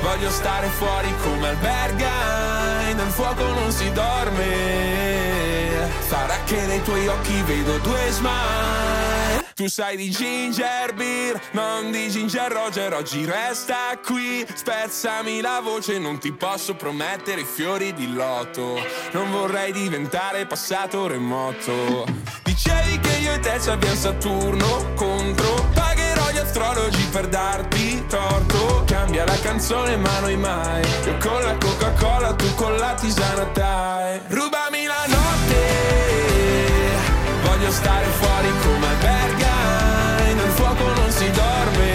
voglio 0.00 0.30
stare 0.30 0.68
fuori 0.68 1.12
come 1.22 1.48
alberga, 1.48 2.94
nel 2.94 3.10
fuoco 3.10 3.44
non 3.44 3.70
si 3.70 3.92
dorme. 3.92 5.86
Sarà 6.08 6.38
che 6.46 6.58
nei 6.64 6.82
tuoi 6.82 7.06
occhi 7.08 7.42
vedo 7.42 7.76
due 7.76 8.10
smile. 8.10 9.44
Tu 9.54 9.66
sai 9.66 9.98
di 9.98 10.08
ginger 10.08 10.94
beer, 10.94 11.38
non 11.50 11.90
di 11.90 12.08
ginger 12.08 12.50
roger, 12.50 12.94
oggi 12.94 13.26
resta 13.26 13.98
qui. 14.02 14.46
Spezzami 14.50 15.42
la 15.42 15.60
voce, 15.62 15.98
non 15.98 16.18
ti 16.18 16.32
posso 16.32 16.74
promettere 16.74 17.44
fiori 17.44 17.92
di 17.92 18.10
lotto. 18.14 18.80
Non 19.12 19.30
vorrei 19.30 19.72
diventare 19.72 20.46
passato 20.46 21.06
remoto. 21.06 22.06
Dicevi 22.44 22.98
che 23.00 23.16
io 23.18 23.34
e 23.34 23.40
te 23.40 23.60
ci 23.60 23.68
abbiamo 23.68 23.94
Saturno 23.94 24.94
contro. 24.94 25.87
Astrologi 26.48 27.04
per 27.12 27.28
darti 27.28 28.06
torto. 28.06 28.82
Cambia 28.86 29.26
la 29.26 29.38
canzone 29.42 29.98
ma 29.98 30.18
noi 30.20 30.36
mai. 30.38 30.82
Io 31.04 31.18
con 31.18 31.42
la 31.42 31.54
Coca-Cola, 31.58 32.32
tu 32.32 32.54
con 32.54 32.74
la 32.78 32.94
tisana 32.94 33.44
dai. 33.52 34.18
Rubami 34.28 34.86
la 34.86 35.04
notte. 35.08 35.60
Voglio 37.42 37.70
stare 37.70 38.06
fuori 38.18 38.48
come 38.62 38.86
alberga. 38.86 39.56
Nel 40.24 40.50
fuoco 40.52 40.84
non 40.84 41.10
si 41.10 41.30
dorme. 41.32 41.92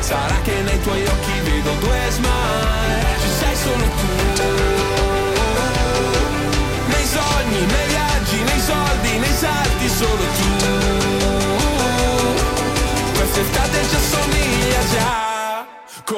Sarà 0.00 0.34
che 0.42 0.60
nei 0.60 0.80
tuoi 0.82 1.02
occhi 1.06 1.40
vedo 1.44 1.72
due 1.80 2.10
smile. 2.10 3.07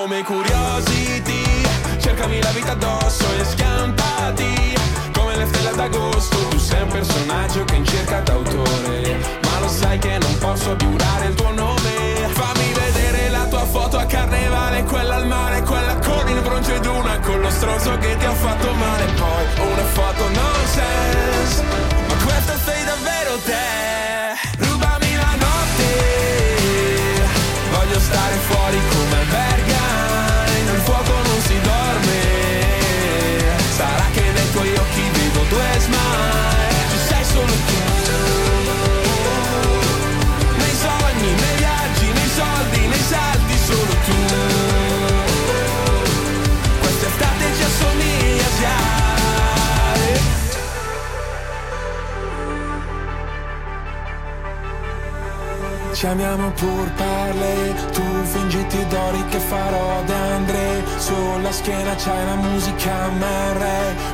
Come 0.00 0.22
curiosity, 0.22 1.42
cercami 1.98 2.40
la 2.40 2.48
vita 2.52 2.72
addosso 2.72 3.22
e 3.38 3.44
schiantati. 3.44 4.74
Come 5.12 5.36
le 5.36 5.44
stelle 5.44 5.72
d'agosto, 5.76 6.38
tu 6.48 6.58
sei 6.58 6.80
un 6.80 6.88
personaggio 6.88 7.64
che 7.64 7.74
in 7.74 7.84
cerca 7.84 8.20
d'autore. 8.20 9.18
Ma 9.42 9.60
lo 9.60 9.68
sai 9.68 9.98
che 9.98 10.16
non 10.16 10.38
posso 10.38 10.74
giurare 10.76 11.26
il 11.26 11.34
tuo 11.34 11.52
nome. 11.52 12.30
Fammi 12.32 12.72
vedere 12.72 13.28
la 13.28 13.44
tua 13.44 13.66
foto 13.66 13.98
a 13.98 14.06
carnevale, 14.06 14.84
quella 14.84 15.16
al 15.16 15.26
mare, 15.26 15.60
quella 15.64 15.94
con 15.96 16.26
il 16.30 16.40
bronzo 16.40 16.74
ed 16.74 16.86
una 16.86 17.20
con 17.20 17.38
lo 17.38 17.50
stronzo 17.50 17.98
che 17.98 18.16
ti 18.16 18.24
ha 18.24 18.32
fatto 18.32 18.72
male. 18.72 19.04
Poi 19.04 19.70
una 19.70 19.84
foto 19.84 20.22
nonsense. 20.30 21.62
Ma 22.08 22.14
questa 22.24 22.56
sei 22.64 22.84
davvero 22.86 23.36
te. 23.44 24.09
Ci 56.00 56.06
amiamo 56.06 56.50
pur 56.52 56.90
parle, 56.92 57.74
tu 57.92 58.02
fingiti 58.22 58.86
d'ori 58.86 59.22
che 59.28 59.38
farò 59.38 60.02
d'Andre 60.04 60.82
Sulla 60.96 61.52
schiena 61.52 61.94
c'hai 61.94 62.24
la 62.24 62.36
musica 62.36 63.08
MR 63.08 63.62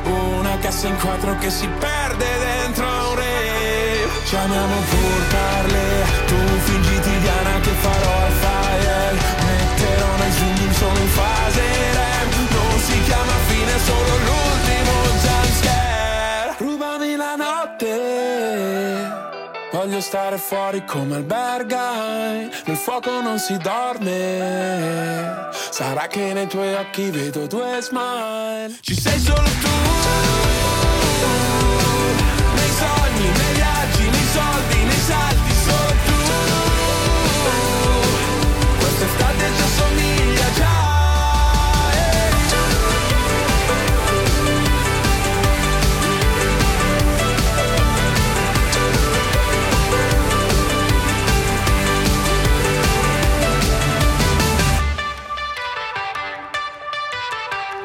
Una 0.03 0.57
cassa 0.57 0.89
in 0.89 0.97
quattro 0.97 1.37
che 1.37 1.49
si 1.49 1.65
perde 1.79 2.25
dentro 2.39 2.85
un 2.85 3.15
re. 3.15 4.05
Ci 4.25 4.35
amiamo 4.35 4.75
pur 4.89 5.27
parle, 5.29 6.05
tu 6.25 6.35
fingiti 6.65 7.19
Diana 7.19 7.57
che 7.61 7.71
farò 7.79 8.15
al 8.25 8.31
fire. 8.43 9.13
Metterò 9.45 10.09
nel 10.17 10.31
zoom 10.33 10.71
solo 10.73 10.99
in 10.99 11.07
fase 11.07 11.61
rem. 11.99 12.47
Non 12.49 12.79
si 12.81 13.01
chiama 13.03 13.33
fine, 13.47 13.79
solo 13.85 14.17
l'ultimo 14.25 14.46
Voglio 19.97 20.09
stare 20.09 20.37
fuori 20.37 20.85
come 20.85 21.15
albergai, 21.15 22.51
nel 22.65 22.77
fuoco 22.77 23.19
non 23.19 23.39
si 23.39 23.57
dorme. 23.57 25.49
Sarà 25.71 26.05
che 26.05 26.33
nei 26.33 26.45
tuoi 26.45 26.71
occhi 26.75 27.09
vedo 27.09 27.47
due 27.47 27.79
smile. 27.81 28.77
Ci 28.79 28.93
sei 28.93 29.19
solo 29.19 29.41
tu. 29.41 29.69
Nei 32.53 32.69
sogni, 32.77 33.23
nei 33.23 33.53
viaggi, 33.55 34.03
nei 34.07 34.27
soldi, 34.33 34.66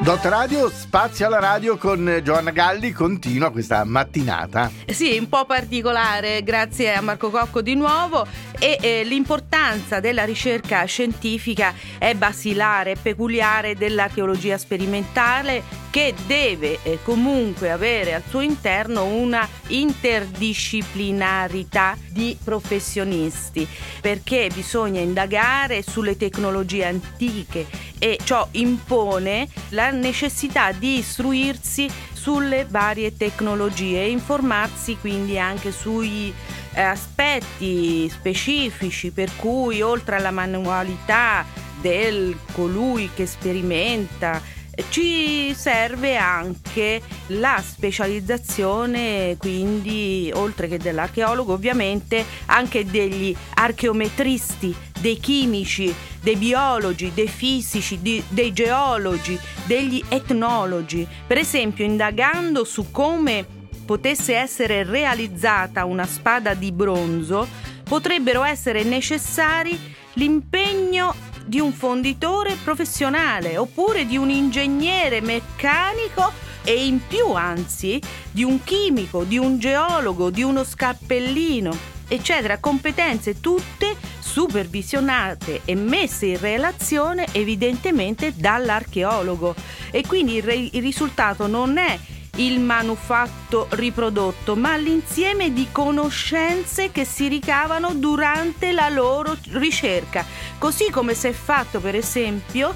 Dot 0.03 0.25
Radio, 0.25 0.69
Spazio 0.69 1.27
alla 1.27 1.39
radio 1.39 1.77
con 1.77 2.19
Giovanna 2.21 2.51
Galli, 2.51 2.91
continua 2.91 3.51
questa 3.51 3.85
mattinata. 3.85 4.69
Sì, 4.85 5.17
un 5.17 5.29
po' 5.29 5.45
particolare, 5.45 6.43
grazie 6.43 6.93
a 6.93 6.99
Marco 6.99 7.29
Cocco 7.29 7.61
di 7.61 7.73
nuovo. 7.73 8.27
E 8.59 8.77
eh, 8.81 9.05
l'importanza 9.05 10.01
della 10.01 10.25
ricerca 10.25 10.83
scientifica 10.83 11.73
è 11.97 12.15
basilare, 12.15 12.91
è 12.91 12.97
peculiare 13.01 13.75
dell'archeologia 13.75 14.57
sperimentale 14.57 15.63
che 15.89 16.13
deve 16.25 16.79
eh, 16.81 16.99
comunque 17.03 17.71
avere 17.71 18.13
al 18.13 18.23
suo 18.27 18.41
interno 18.41 19.05
una 19.05 19.47
interdisciplinarità 19.67 21.95
di 22.09 22.35
professionisti 22.43 23.65
perché 24.01 24.49
bisogna 24.53 24.99
indagare 25.01 25.83
sulle 25.83 26.17
tecnologie 26.17 26.85
antiche 26.85 27.67
e 27.99 28.17
ciò 28.23 28.47
impone 28.51 29.47
la 29.69 29.91
necessità 29.93 30.71
di 30.71 30.97
istruirsi 30.97 31.89
sulle 32.11 32.65
varie 32.69 33.15
tecnologie 33.15 34.03
e 34.03 34.09
informarsi 34.09 34.97
quindi 34.99 35.39
anche 35.39 35.71
sui 35.71 36.33
eh, 36.73 36.81
aspetti 36.81 38.09
specifici 38.09 39.11
per 39.11 39.29
cui 39.35 39.81
oltre 39.81 40.17
alla 40.17 40.31
manualità 40.31 41.45
del 41.81 42.37
colui 42.53 43.09
che 43.13 43.25
sperimenta 43.25 44.41
ci 44.89 45.53
serve 45.55 46.17
anche 46.17 47.01
la 47.27 47.61
specializzazione, 47.63 49.35
quindi 49.37 50.31
oltre 50.33 50.67
che 50.67 50.77
dell'archeologo 50.77 51.53
ovviamente 51.53 52.25
anche 52.47 52.85
degli 52.85 53.35
archeometristi, 53.55 54.75
dei 54.99 55.19
chimici, 55.19 55.93
dei 56.21 56.37
biologi, 56.37 57.11
dei 57.13 57.27
fisici, 57.27 58.01
di, 58.01 58.23
dei 58.29 58.53
geologi, 58.53 59.37
degli 59.65 60.03
etnologi. 60.09 61.07
Per 61.27 61.37
esempio 61.37 61.85
indagando 61.85 62.63
su 62.63 62.89
come 62.89 63.45
potesse 63.85 64.35
essere 64.35 64.83
realizzata 64.83 65.85
una 65.85 66.05
spada 66.05 66.53
di 66.53 66.71
bronzo, 66.71 67.47
potrebbero 67.83 68.43
essere 68.43 68.83
necessari 68.83 69.77
l'impegno 70.13 71.31
di 71.45 71.59
un 71.59 71.73
fonditore 71.73 72.57
professionale 72.63 73.57
oppure 73.57 74.05
di 74.05 74.17
un 74.17 74.29
ingegnere 74.29 75.21
meccanico 75.21 76.31
e 76.63 76.85
in 76.85 76.99
più 77.05 77.33
anzi 77.33 78.01
di 78.31 78.43
un 78.43 78.63
chimico, 78.63 79.23
di 79.23 79.37
un 79.37 79.59
geologo, 79.59 80.29
di 80.29 80.43
uno 80.43 80.63
scappellino, 80.63 81.75
eccetera, 82.07 82.57
competenze 82.59 83.39
tutte 83.39 83.95
supervisionate 84.19 85.61
e 85.65 85.75
messe 85.75 86.27
in 86.27 86.39
relazione 86.39 87.27
evidentemente 87.33 88.33
dall'archeologo. 88.35 89.53
E 89.91 90.05
quindi 90.07 90.35
il, 90.35 90.43
re- 90.43 90.69
il 90.71 90.81
risultato 90.81 91.47
non 91.47 91.77
è 91.77 91.99
il 92.37 92.59
manufatto 92.59 93.67
riprodotto, 93.71 94.55
ma 94.55 94.75
l'insieme 94.75 95.53
di 95.53 95.67
conoscenze 95.71 96.91
che 96.91 97.05
si 97.05 97.27
ricavano 97.27 97.93
durante 97.93 98.71
la 98.71 98.89
loro 98.89 99.37
ricerca, 99.51 100.25
così 100.57 100.89
come 100.89 101.13
si 101.13 101.27
è 101.27 101.33
fatto 101.33 101.79
per 101.79 101.95
esempio 101.95 102.73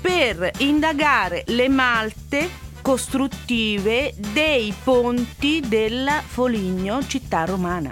per 0.00 0.50
indagare 0.58 1.44
le 1.46 1.68
malte 1.68 2.48
costruttive 2.82 4.14
dei 4.32 4.74
ponti 4.82 5.62
della 5.66 6.22
Foligno, 6.26 7.06
città 7.06 7.44
romana. 7.44 7.90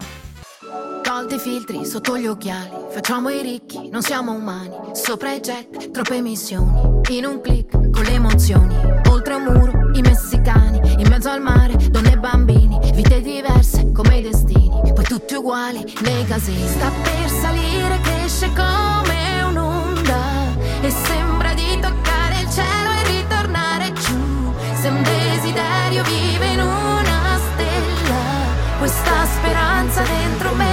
Tolti 1.03 1.39
filtri 1.39 1.85
sotto 1.87 2.19
gli 2.19 2.27
occhiali, 2.27 2.71
facciamo 2.91 3.31
i 3.31 3.41
ricchi, 3.41 3.89
non 3.89 4.03
siamo 4.03 4.33
umani. 4.33 4.75
Sopra 4.93 5.33
i 5.33 5.41
jet, 5.41 5.91
troppe 5.91 6.21
missioni. 6.21 7.01
In 7.11 7.25
un 7.25 7.41
clic, 7.41 7.71
con 7.71 8.03
le 8.03 8.13
emozioni. 8.13 8.77
Oltre 9.09 9.35
un 9.35 9.45
muro, 9.45 9.88
i 9.99 10.03
messicani. 10.03 10.81
In 10.99 11.09
mezzo 11.09 11.29
al 11.29 11.41
mare, 11.43 11.77
donne 11.91 12.13
e 12.13 12.19
bambini. 12.19 12.79
Vite 12.95 13.21
diverse, 13.21 13.91
come 13.93 14.19
i 14.19 14.23
destini. 14.23 14.93
Poi 14.95 15.05
tutti 15.05 15.35
uguali, 15.35 15.85
nei 16.03 16.25
casini. 16.25 16.67
Sta 16.67 16.91
per 17.03 17.29
salire, 17.29 18.01
cresce 18.01 18.49
come 18.55 19.43
un'onda. 19.43 20.57
E 20.81 20.91
sembra 20.91 21.53
di 21.55 21.79
toccare 21.81 22.41
il 22.43 22.51
cielo 22.51 22.91
e 22.93 23.21
ritornare 23.21 23.93
giù. 23.93 24.53
Se 24.81 24.89
un 24.89 25.03
desiderio 25.03 26.03
vive 26.05 26.47
in 26.47 26.61
una 26.61 27.39
stella, 27.53 28.79
questa 28.79 29.27
speranza 29.27 30.03
dentro 30.03 30.55
me 30.55 30.68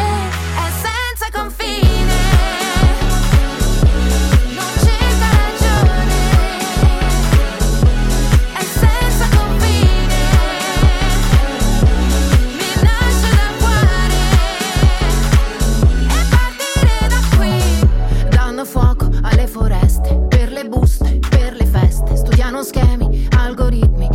non 22.55 22.63
schemi, 22.63 23.27
algoritmi 23.35 24.14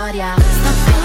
storia 0.00 0.99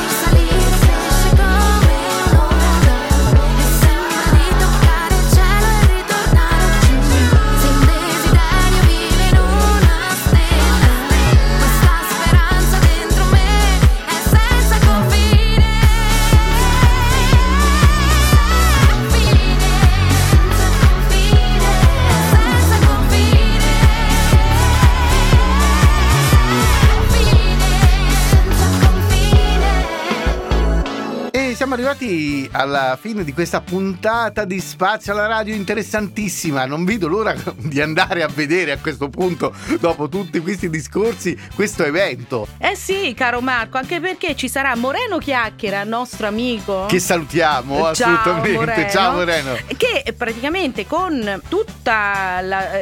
arrivati 31.86 32.50
alla 32.52 32.98
fine 33.00 33.24
di 33.24 33.32
questa 33.32 33.62
puntata 33.62 34.44
di 34.44 34.60
Spazio 34.60 35.14
alla 35.14 35.28
radio 35.28 35.54
interessantissima. 35.54 36.66
Non 36.66 36.84
vedo 36.84 37.08
l'ora 37.08 37.36
di 37.58 37.80
andare 37.80 38.24
a 38.24 38.28
vedere 38.28 38.72
a 38.72 38.80
questo 38.80 39.10
punto, 39.10 39.54
dopo 39.80 40.10
tutti 40.10 40.40
questi 40.40 40.68
discorsi, 40.70 41.38
questo 41.54 41.84
evento. 41.84 42.48
Eh 42.58 42.76
sì, 42.76 43.14
caro 43.16 43.40
Marco, 43.40 43.78
anche 43.78 44.00
perché 44.00 44.36
ci 44.36 44.50
sarà 44.50 44.76
Moreno 44.76 45.20
Chiacchiera, 45.20 45.84
nostro 45.84 46.26
amico. 46.26 46.86
Che 46.88 47.00
salutiamo 47.00 47.94
Ciao, 47.94 48.14
assolutamente. 48.16 48.52
Moreno. 48.54 48.90
Ciao 48.90 49.14
Moreno. 49.14 49.58
Che 49.78 50.14
praticamente 50.18 50.88
con 50.88 51.42
tutta 51.48 52.42
la, 52.42 52.80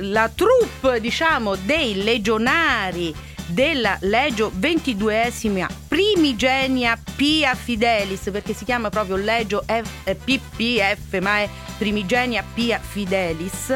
la 0.00 0.30
troupe, 0.34 1.00
diciamo, 1.00 1.54
dei 1.56 2.02
legionari 2.02 3.27
della 3.48 3.96
Legio 4.00 4.52
XXII 4.58 5.66
primigenia 5.88 6.98
Pia 7.16 7.54
Fidelis, 7.54 8.28
perché 8.30 8.54
si 8.54 8.64
chiama 8.64 8.90
proprio 8.90 9.16
Legio 9.16 9.62
F- 9.66 9.90
eh, 10.04 10.14
PPF, 10.14 11.18
ma 11.20 11.38
è 11.38 11.48
primigenia 11.76 12.44
Pia 12.54 12.78
Fidelis, 12.78 13.74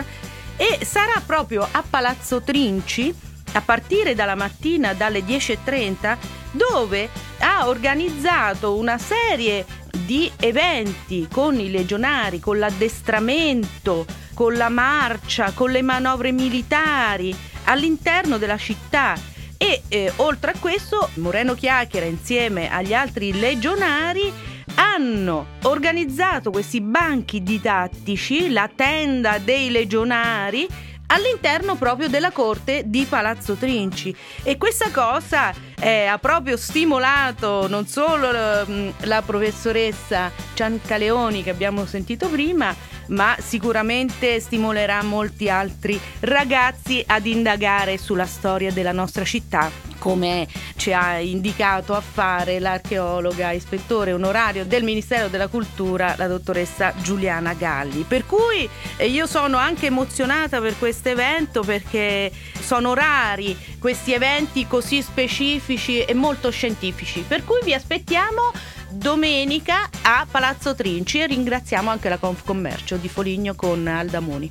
e 0.57 0.85
sarà 0.85 1.20
proprio 1.25 1.66
a 1.70 1.83
Palazzo 1.89 2.43
Trinci 2.43 3.14
a 3.53 3.61
partire 3.61 4.14
dalla 4.14 4.35
mattina 4.35 4.95
dalle 4.95 5.20
10.30 5.20 6.16
dove 6.53 7.09
ha 7.39 7.68
organizzato 7.68 8.77
una 8.77 8.99
serie 8.99 9.64
di 10.05 10.31
eventi 10.39 11.29
con 11.31 11.59
i 11.59 11.70
legionari, 11.70 12.41
con 12.41 12.59
l'addestramento, 12.59 14.07
con 14.35 14.55
la 14.55 14.68
marcia, 14.68 15.53
con 15.53 15.70
le 15.70 15.83
manovre 15.83 16.33
militari 16.33 17.35
all'interno 17.64 18.39
della 18.39 18.57
città 18.57 19.16
e 19.63 19.83
eh, 19.87 20.13
oltre 20.17 20.51
a 20.51 20.59
questo 20.59 21.09
Moreno 21.15 21.55
Chiacchiera 21.55 22.05
insieme 22.05 22.69
agli 22.69 22.93
altri 22.93 23.39
legionari 23.39 24.33
hanno 24.75 25.59
organizzato 25.63 26.51
questi 26.51 26.81
banchi 26.81 27.45
didattici, 27.45 28.51
la 28.51 28.69
tenda 28.75 29.39
dei 29.39 29.71
legionari 29.71 30.67
all'interno 31.07 31.77
proprio 31.77 32.09
della 32.09 32.33
corte 32.33 32.83
di 32.87 33.07
Palazzo 33.09 33.55
Trinci. 33.55 34.13
E 34.43 34.57
questa 34.57 34.91
cosa 34.91 35.55
eh, 35.79 36.07
ha 36.07 36.19
proprio 36.19 36.57
stimolato 36.57 37.69
non 37.69 37.87
solo 37.87 38.33
eh, 38.33 38.93
la 39.03 39.23
professoressa 39.23 40.33
Ciancaleoni 40.55 41.45
che 41.45 41.51
abbiamo 41.51 41.87
sentito 41.87 42.29
prima 42.29 42.75
ma 43.13 43.37
sicuramente 43.41 44.41
stimolerà 44.41 45.03
molti 45.03 45.49
altri 45.49 45.99
ragazzi 46.21 47.03
ad 47.07 47.27
indagare 47.27 47.99
sulla 47.99 48.27
storia 48.27 48.73
della 48.73 48.93
nostra 48.93 49.25
città 49.25 49.91
come 50.03 50.49
ci 50.75 50.93
ha 50.93 51.21
indicato 51.21 51.95
a 51.95 52.01
fare 52.01 52.59
l'archeologa 52.59 53.53
ispettore 53.53 54.13
onorario 54.13 54.65
del 54.65 54.83
Ministero 54.83 55.29
della 55.29 55.47
Cultura, 55.47 56.17
la 56.19 56.27
dottoressa 56.27 56.93
Giuliana 57.01 57.55
Galli. 57.55 58.03
Per 58.03 58.27
cui 58.27 58.69
eh, 58.97 59.07
io 59.07 59.27
sono 59.27 59.59
anche 59.59 59.87
emozionata 59.87 60.61
per 60.61 60.77
questo 60.77 61.11
evento 61.11 61.63
perché 61.63 62.33
sono 62.59 62.95
rari 62.95 63.57
questi 63.79 64.13
eventi 64.13 64.67
così 64.67 65.03
specifici 65.03 66.03
e 66.03 66.15
molto 66.15 66.51
scientifici. 66.51 67.21
Per 67.21 67.45
cui 67.45 67.61
vi 67.63 67.73
aspettiamo 67.73 68.51
domenica 68.93 69.88
a 70.03 70.26
Palazzo 70.30 70.74
Trinci 70.74 71.20
e 71.20 71.26
ringraziamo 71.26 71.90
anche 71.90 72.09
la 72.09 72.18
Confcommercio 72.18 72.97
di 72.97 73.09
Foligno 73.09 73.55
con 73.55 73.86
Aldamoni. 73.86 74.51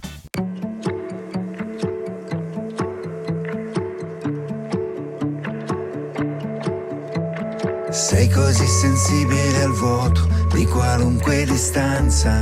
Sei 7.89 8.29
così 8.29 8.65
sensibile 8.65 9.63
al 9.63 9.73
vuoto 9.73 10.27
di 10.53 10.65
qualunque 10.65 11.45
distanza. 11.45 12.41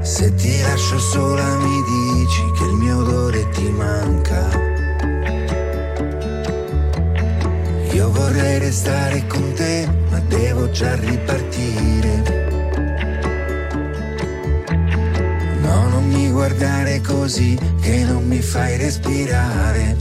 Se 0.00 0.34
ti 0.34 0.60
lascio 0.60 0.98
sola 0.98 1.56
mi 1.56 1.82
dici 1.82 2.50
che 2.56 2.64
il 2.64 2.74
mio 2.74 2.98
odore 2.98 3.48
ti 3.50 3.68
manca. 3.70 4.73
Io 7.94 8.10
vorrei 8.10 8.58
restare 8.58 9.24
con 9.28 9.52
te, 9.54 9.88
ma 10.10 10.18
devo 10.18 10.68
già 10.70 10.96
ripartire. 10.96 12.22
No, 15.60 15.88
non 15.90 16.04
mi 16.08 16.28
guardare 16.28 17.00
così 17.00 17.56
che 17.80 18.02
non 18.02 18.26
mi 18.26 18.40
fai 18.40 18.76
respirare. 18.78 19.96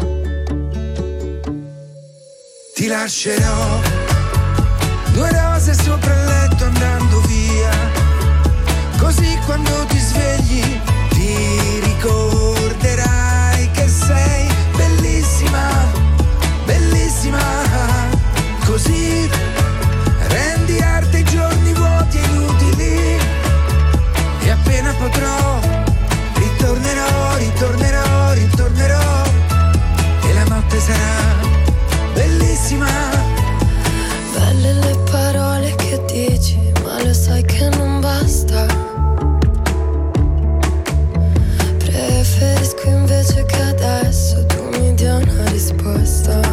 Ti 2.73 2.87
lascerò 2.87 3.79
due 5.11 5.29
rose 5.31 5.75
sopra 5.75 6.13
il 6.15 6.25
letto 6.25 6.63
andando 6.65 7.21
via. 7.27 7.69
Così 8.97 9.37
quando 9.45 9.85
ti 9.87 9.99
svegli 9.99 10.81
ti 11.09 11.79
ricorderai 11.83 13.69
che 13.69 13.87
sei 13.87 14.47
bellissima 14.75 16.01
bellissima 16.65 17.62
così 18.73 19.29
rendi 20.29 20.79
arte 20.79 21.19
i 21.19 21.23
giorni 21.25 21.73
vuoti 21.73 22.17
e 22.17 22.25
inutili 22.25 23.19
e 24.39 24.49
appena 24.49 24.91
potrò 24.93 25.59
ritornerò 26.33 27.37
ritornerò 27.37 28.33
ritornerò 28.33 29.23
e 30.23 30.33
la 30.33 30.43
notte 30.45 30.79
sarà 30.79 31.35
bellissima. 32.15 32.87
Belle 34.35 34.73
le 34.73 34.97
parole 35.11 35.75
che 35.75 36.01
dici, 36.07 36.57
ma 36.83 36.99
lo 37.03 37.13
sai 37.13 37.43
che 37.43 37.69
non 37.77 37.99
basta. 37.99 38.65
Preferisco 41.77 42.87
invece 42.87 43.45
che 43.45 43.61
adesso 43.61 44.43
tu 44.47 44.67
mi 44.71 44.95
dia 44.95 45.17
una 45.17 45.47
risposta. 45.49 46.52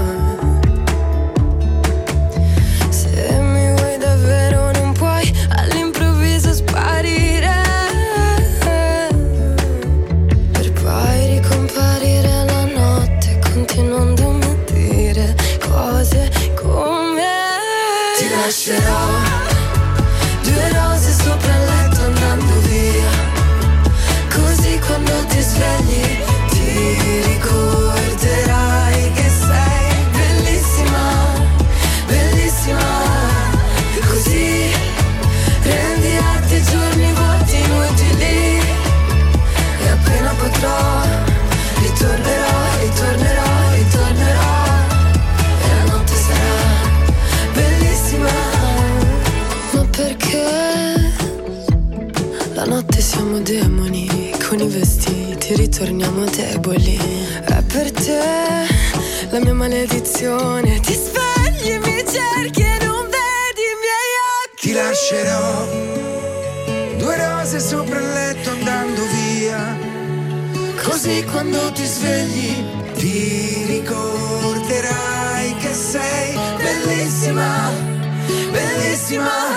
Bellissima. 79.11 79.49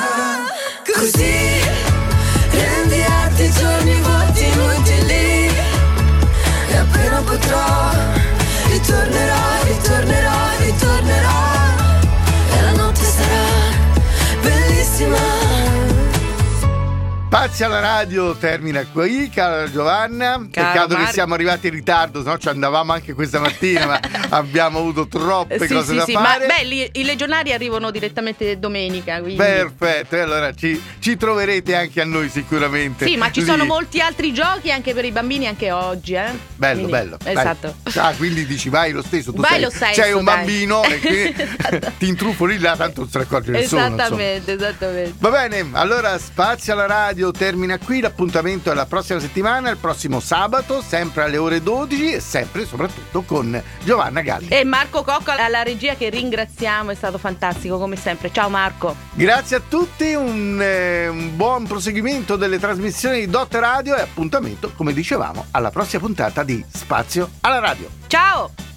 Spazio 17.54 17.68
alla 17.78 17.82
radio 17.88 18.36
termina 18.36 18.84
qui, 18.92 19.30
cara 19.30 19.70
Giovanna. 19.70 20.40
Peccato 20.50 20.88
che 20.88 21.02
Marco. 21.02 21.12
siamo 21.12 21.36
arrivati 21.36 21.68
in 21.68 21.74
ritardo, 21.74 22.24
se 22.24 22.28
no 22.30 22.40
ci 22.40 22.48
andavamo 22.48 22.94
anche 22.94 23.14
questa 23.14 23.40
mattina, 23.40 23.86
ma 23.86 24.00
abbiamo 24.36 24.80
avuto 24.80 25.08
troppe 25.08 25.60
Sì, 25.60 25.68
cose 25.72 25.92
sì, 25.92 25.96
da 25.98 26.04
sì, 26.06 26.14
fare. 26.14 26.48
ma 26.48 26.56
beh, 26.56 26.64
li- 26.64 26.90
i 26.94 27.04
legionari 27.04 27.54
arrivano 27.54 27.92
direttamente 27.92 28.58
domenica, 28.58 29.20
quindi... 29.20 29.36
Perfetto, 29.36 30.16
e 30.16 30.20
allora 30.22 30.52
ci, 30.56 30.82
ci 30.98 31.16
troverete 31.16 31.76
anche 31.76 32.02
a 32.02 32.06
noi 32.06 32.28
sicuramente. 32.30 33.06
Sì, 33.06 33.18
ma 33.18 33.32
ci 33.32 33.42
lì. 33.42 33.46
sono 33.46 33.66
molti 33.66 34.00
altri 34.02 34.34
giochi 34.34 34.72
anche 34.72 34.96
per 34.96 35.06
i 35.06 35.12
bambini 35.12 35.46
anche 35.46 35.70
oggi, 35.72 36.14
eh? 36.16 36.32
Bello, 36.56 36.74
Quindi- 36.88 36.92
bello. 36.92 37.18
bello. 37.24 37.40
Esatto. 37.40 37.76
Ah, 38.00 38.14
quindi 38.18 38.48
dici 38.48 38.70
vai 38.70 38.92
lo 38.94 39.04
stesso, 39.04 39.32
tu 39.32 39.42
Vai 39.42 39.52
sei, 39.52 39.62
lo 39.62 39.70
stesso, 39.70 40.02
sei 40.02 40.12
un 40.14 40.24
dai. 40.24 40.36
bambino 40.38 40.84
e 40.86 41.00
quindi 41.00 41.36
Esatto. 41.38 41.92
ti 42.00 42.08
intrufoli 42.08 42.58
là, 42.58 42.76
tanto 42.76 43.02
non 43.02 43.10
ne 43.14 43.22
accorge 43.22 43.52
nessuno. 43.52 43.82
insomma. 43.82 44.02
Esattamente, 44.04 44.52
esattamente. 44.54 45.14
Va 45.20 45.30
bene, 45.30 45.70
allora 45.74 46.18
Spazio 46.18 46.74
alla 46.74 46.88
radio 46.88 47.32
termina 47.44 47.78
qui, 47.78 48.00
l'appuntamento 48.00 48.72
è 48.72 48.74
la 48.74 48.86
prossima 48.86 49.20
settimana, 49.20 49.70
il 49.70 49.76
prossimo 49.76 50.22
sabato, 50.22 50.82
sempre 50.82 51.24
alle 51.24 51.36
ore 51.36 51.62
12 51.62 52.14
e 52.14 52.20
sempre 52.22 52.62
e 52.62 52.66
soprattutto 52.66 53.24
con 53.24 53.62
Giovanna 53.84 54.22
Galli. 54.22 54.48
E 54.48 54.64
Marco 54.64 55.04
Cocca 55.04 55.36
alla 55.36 55.62
regia 55.62 55.96
che 55.96 56.10
ringraziamo, 56.10 56.92
è 56.92 56.96
stato 56.96 57.18
fantastico 57.18 57.78
come 57.78 57.98
sempre. 57.98 58.32
Ciao 58.32 58.48
Marco. 58.48 58.96
Grazie 59.12 59.58
a 59.58 59.62
tutti, 59.68 60.14
un, 60.14 60.58
eh, 60.62 61.10
un 61.10 61.36
buon 61.36 61.68
proseguimento 61.68 62.38
delle 62.38 62.60
trasmissioni 62.60 63.20
di 63.20 63.28
Dot 63.28 63.54
Radio 63.56 63.98
e 63.98 64.02
appuntamento, 64.02 64.72
come 64.74 64.94
dicevamo, 64.94 65.48
alla 65.52 65.70
prossima 65.70 66.02
puntata 66.02 66.44
di 66.44 66.64
Spazio 66.72 67.30
alla 67.42 67.60
radio. 67.60 67.90
Ciao! 68.08 68.73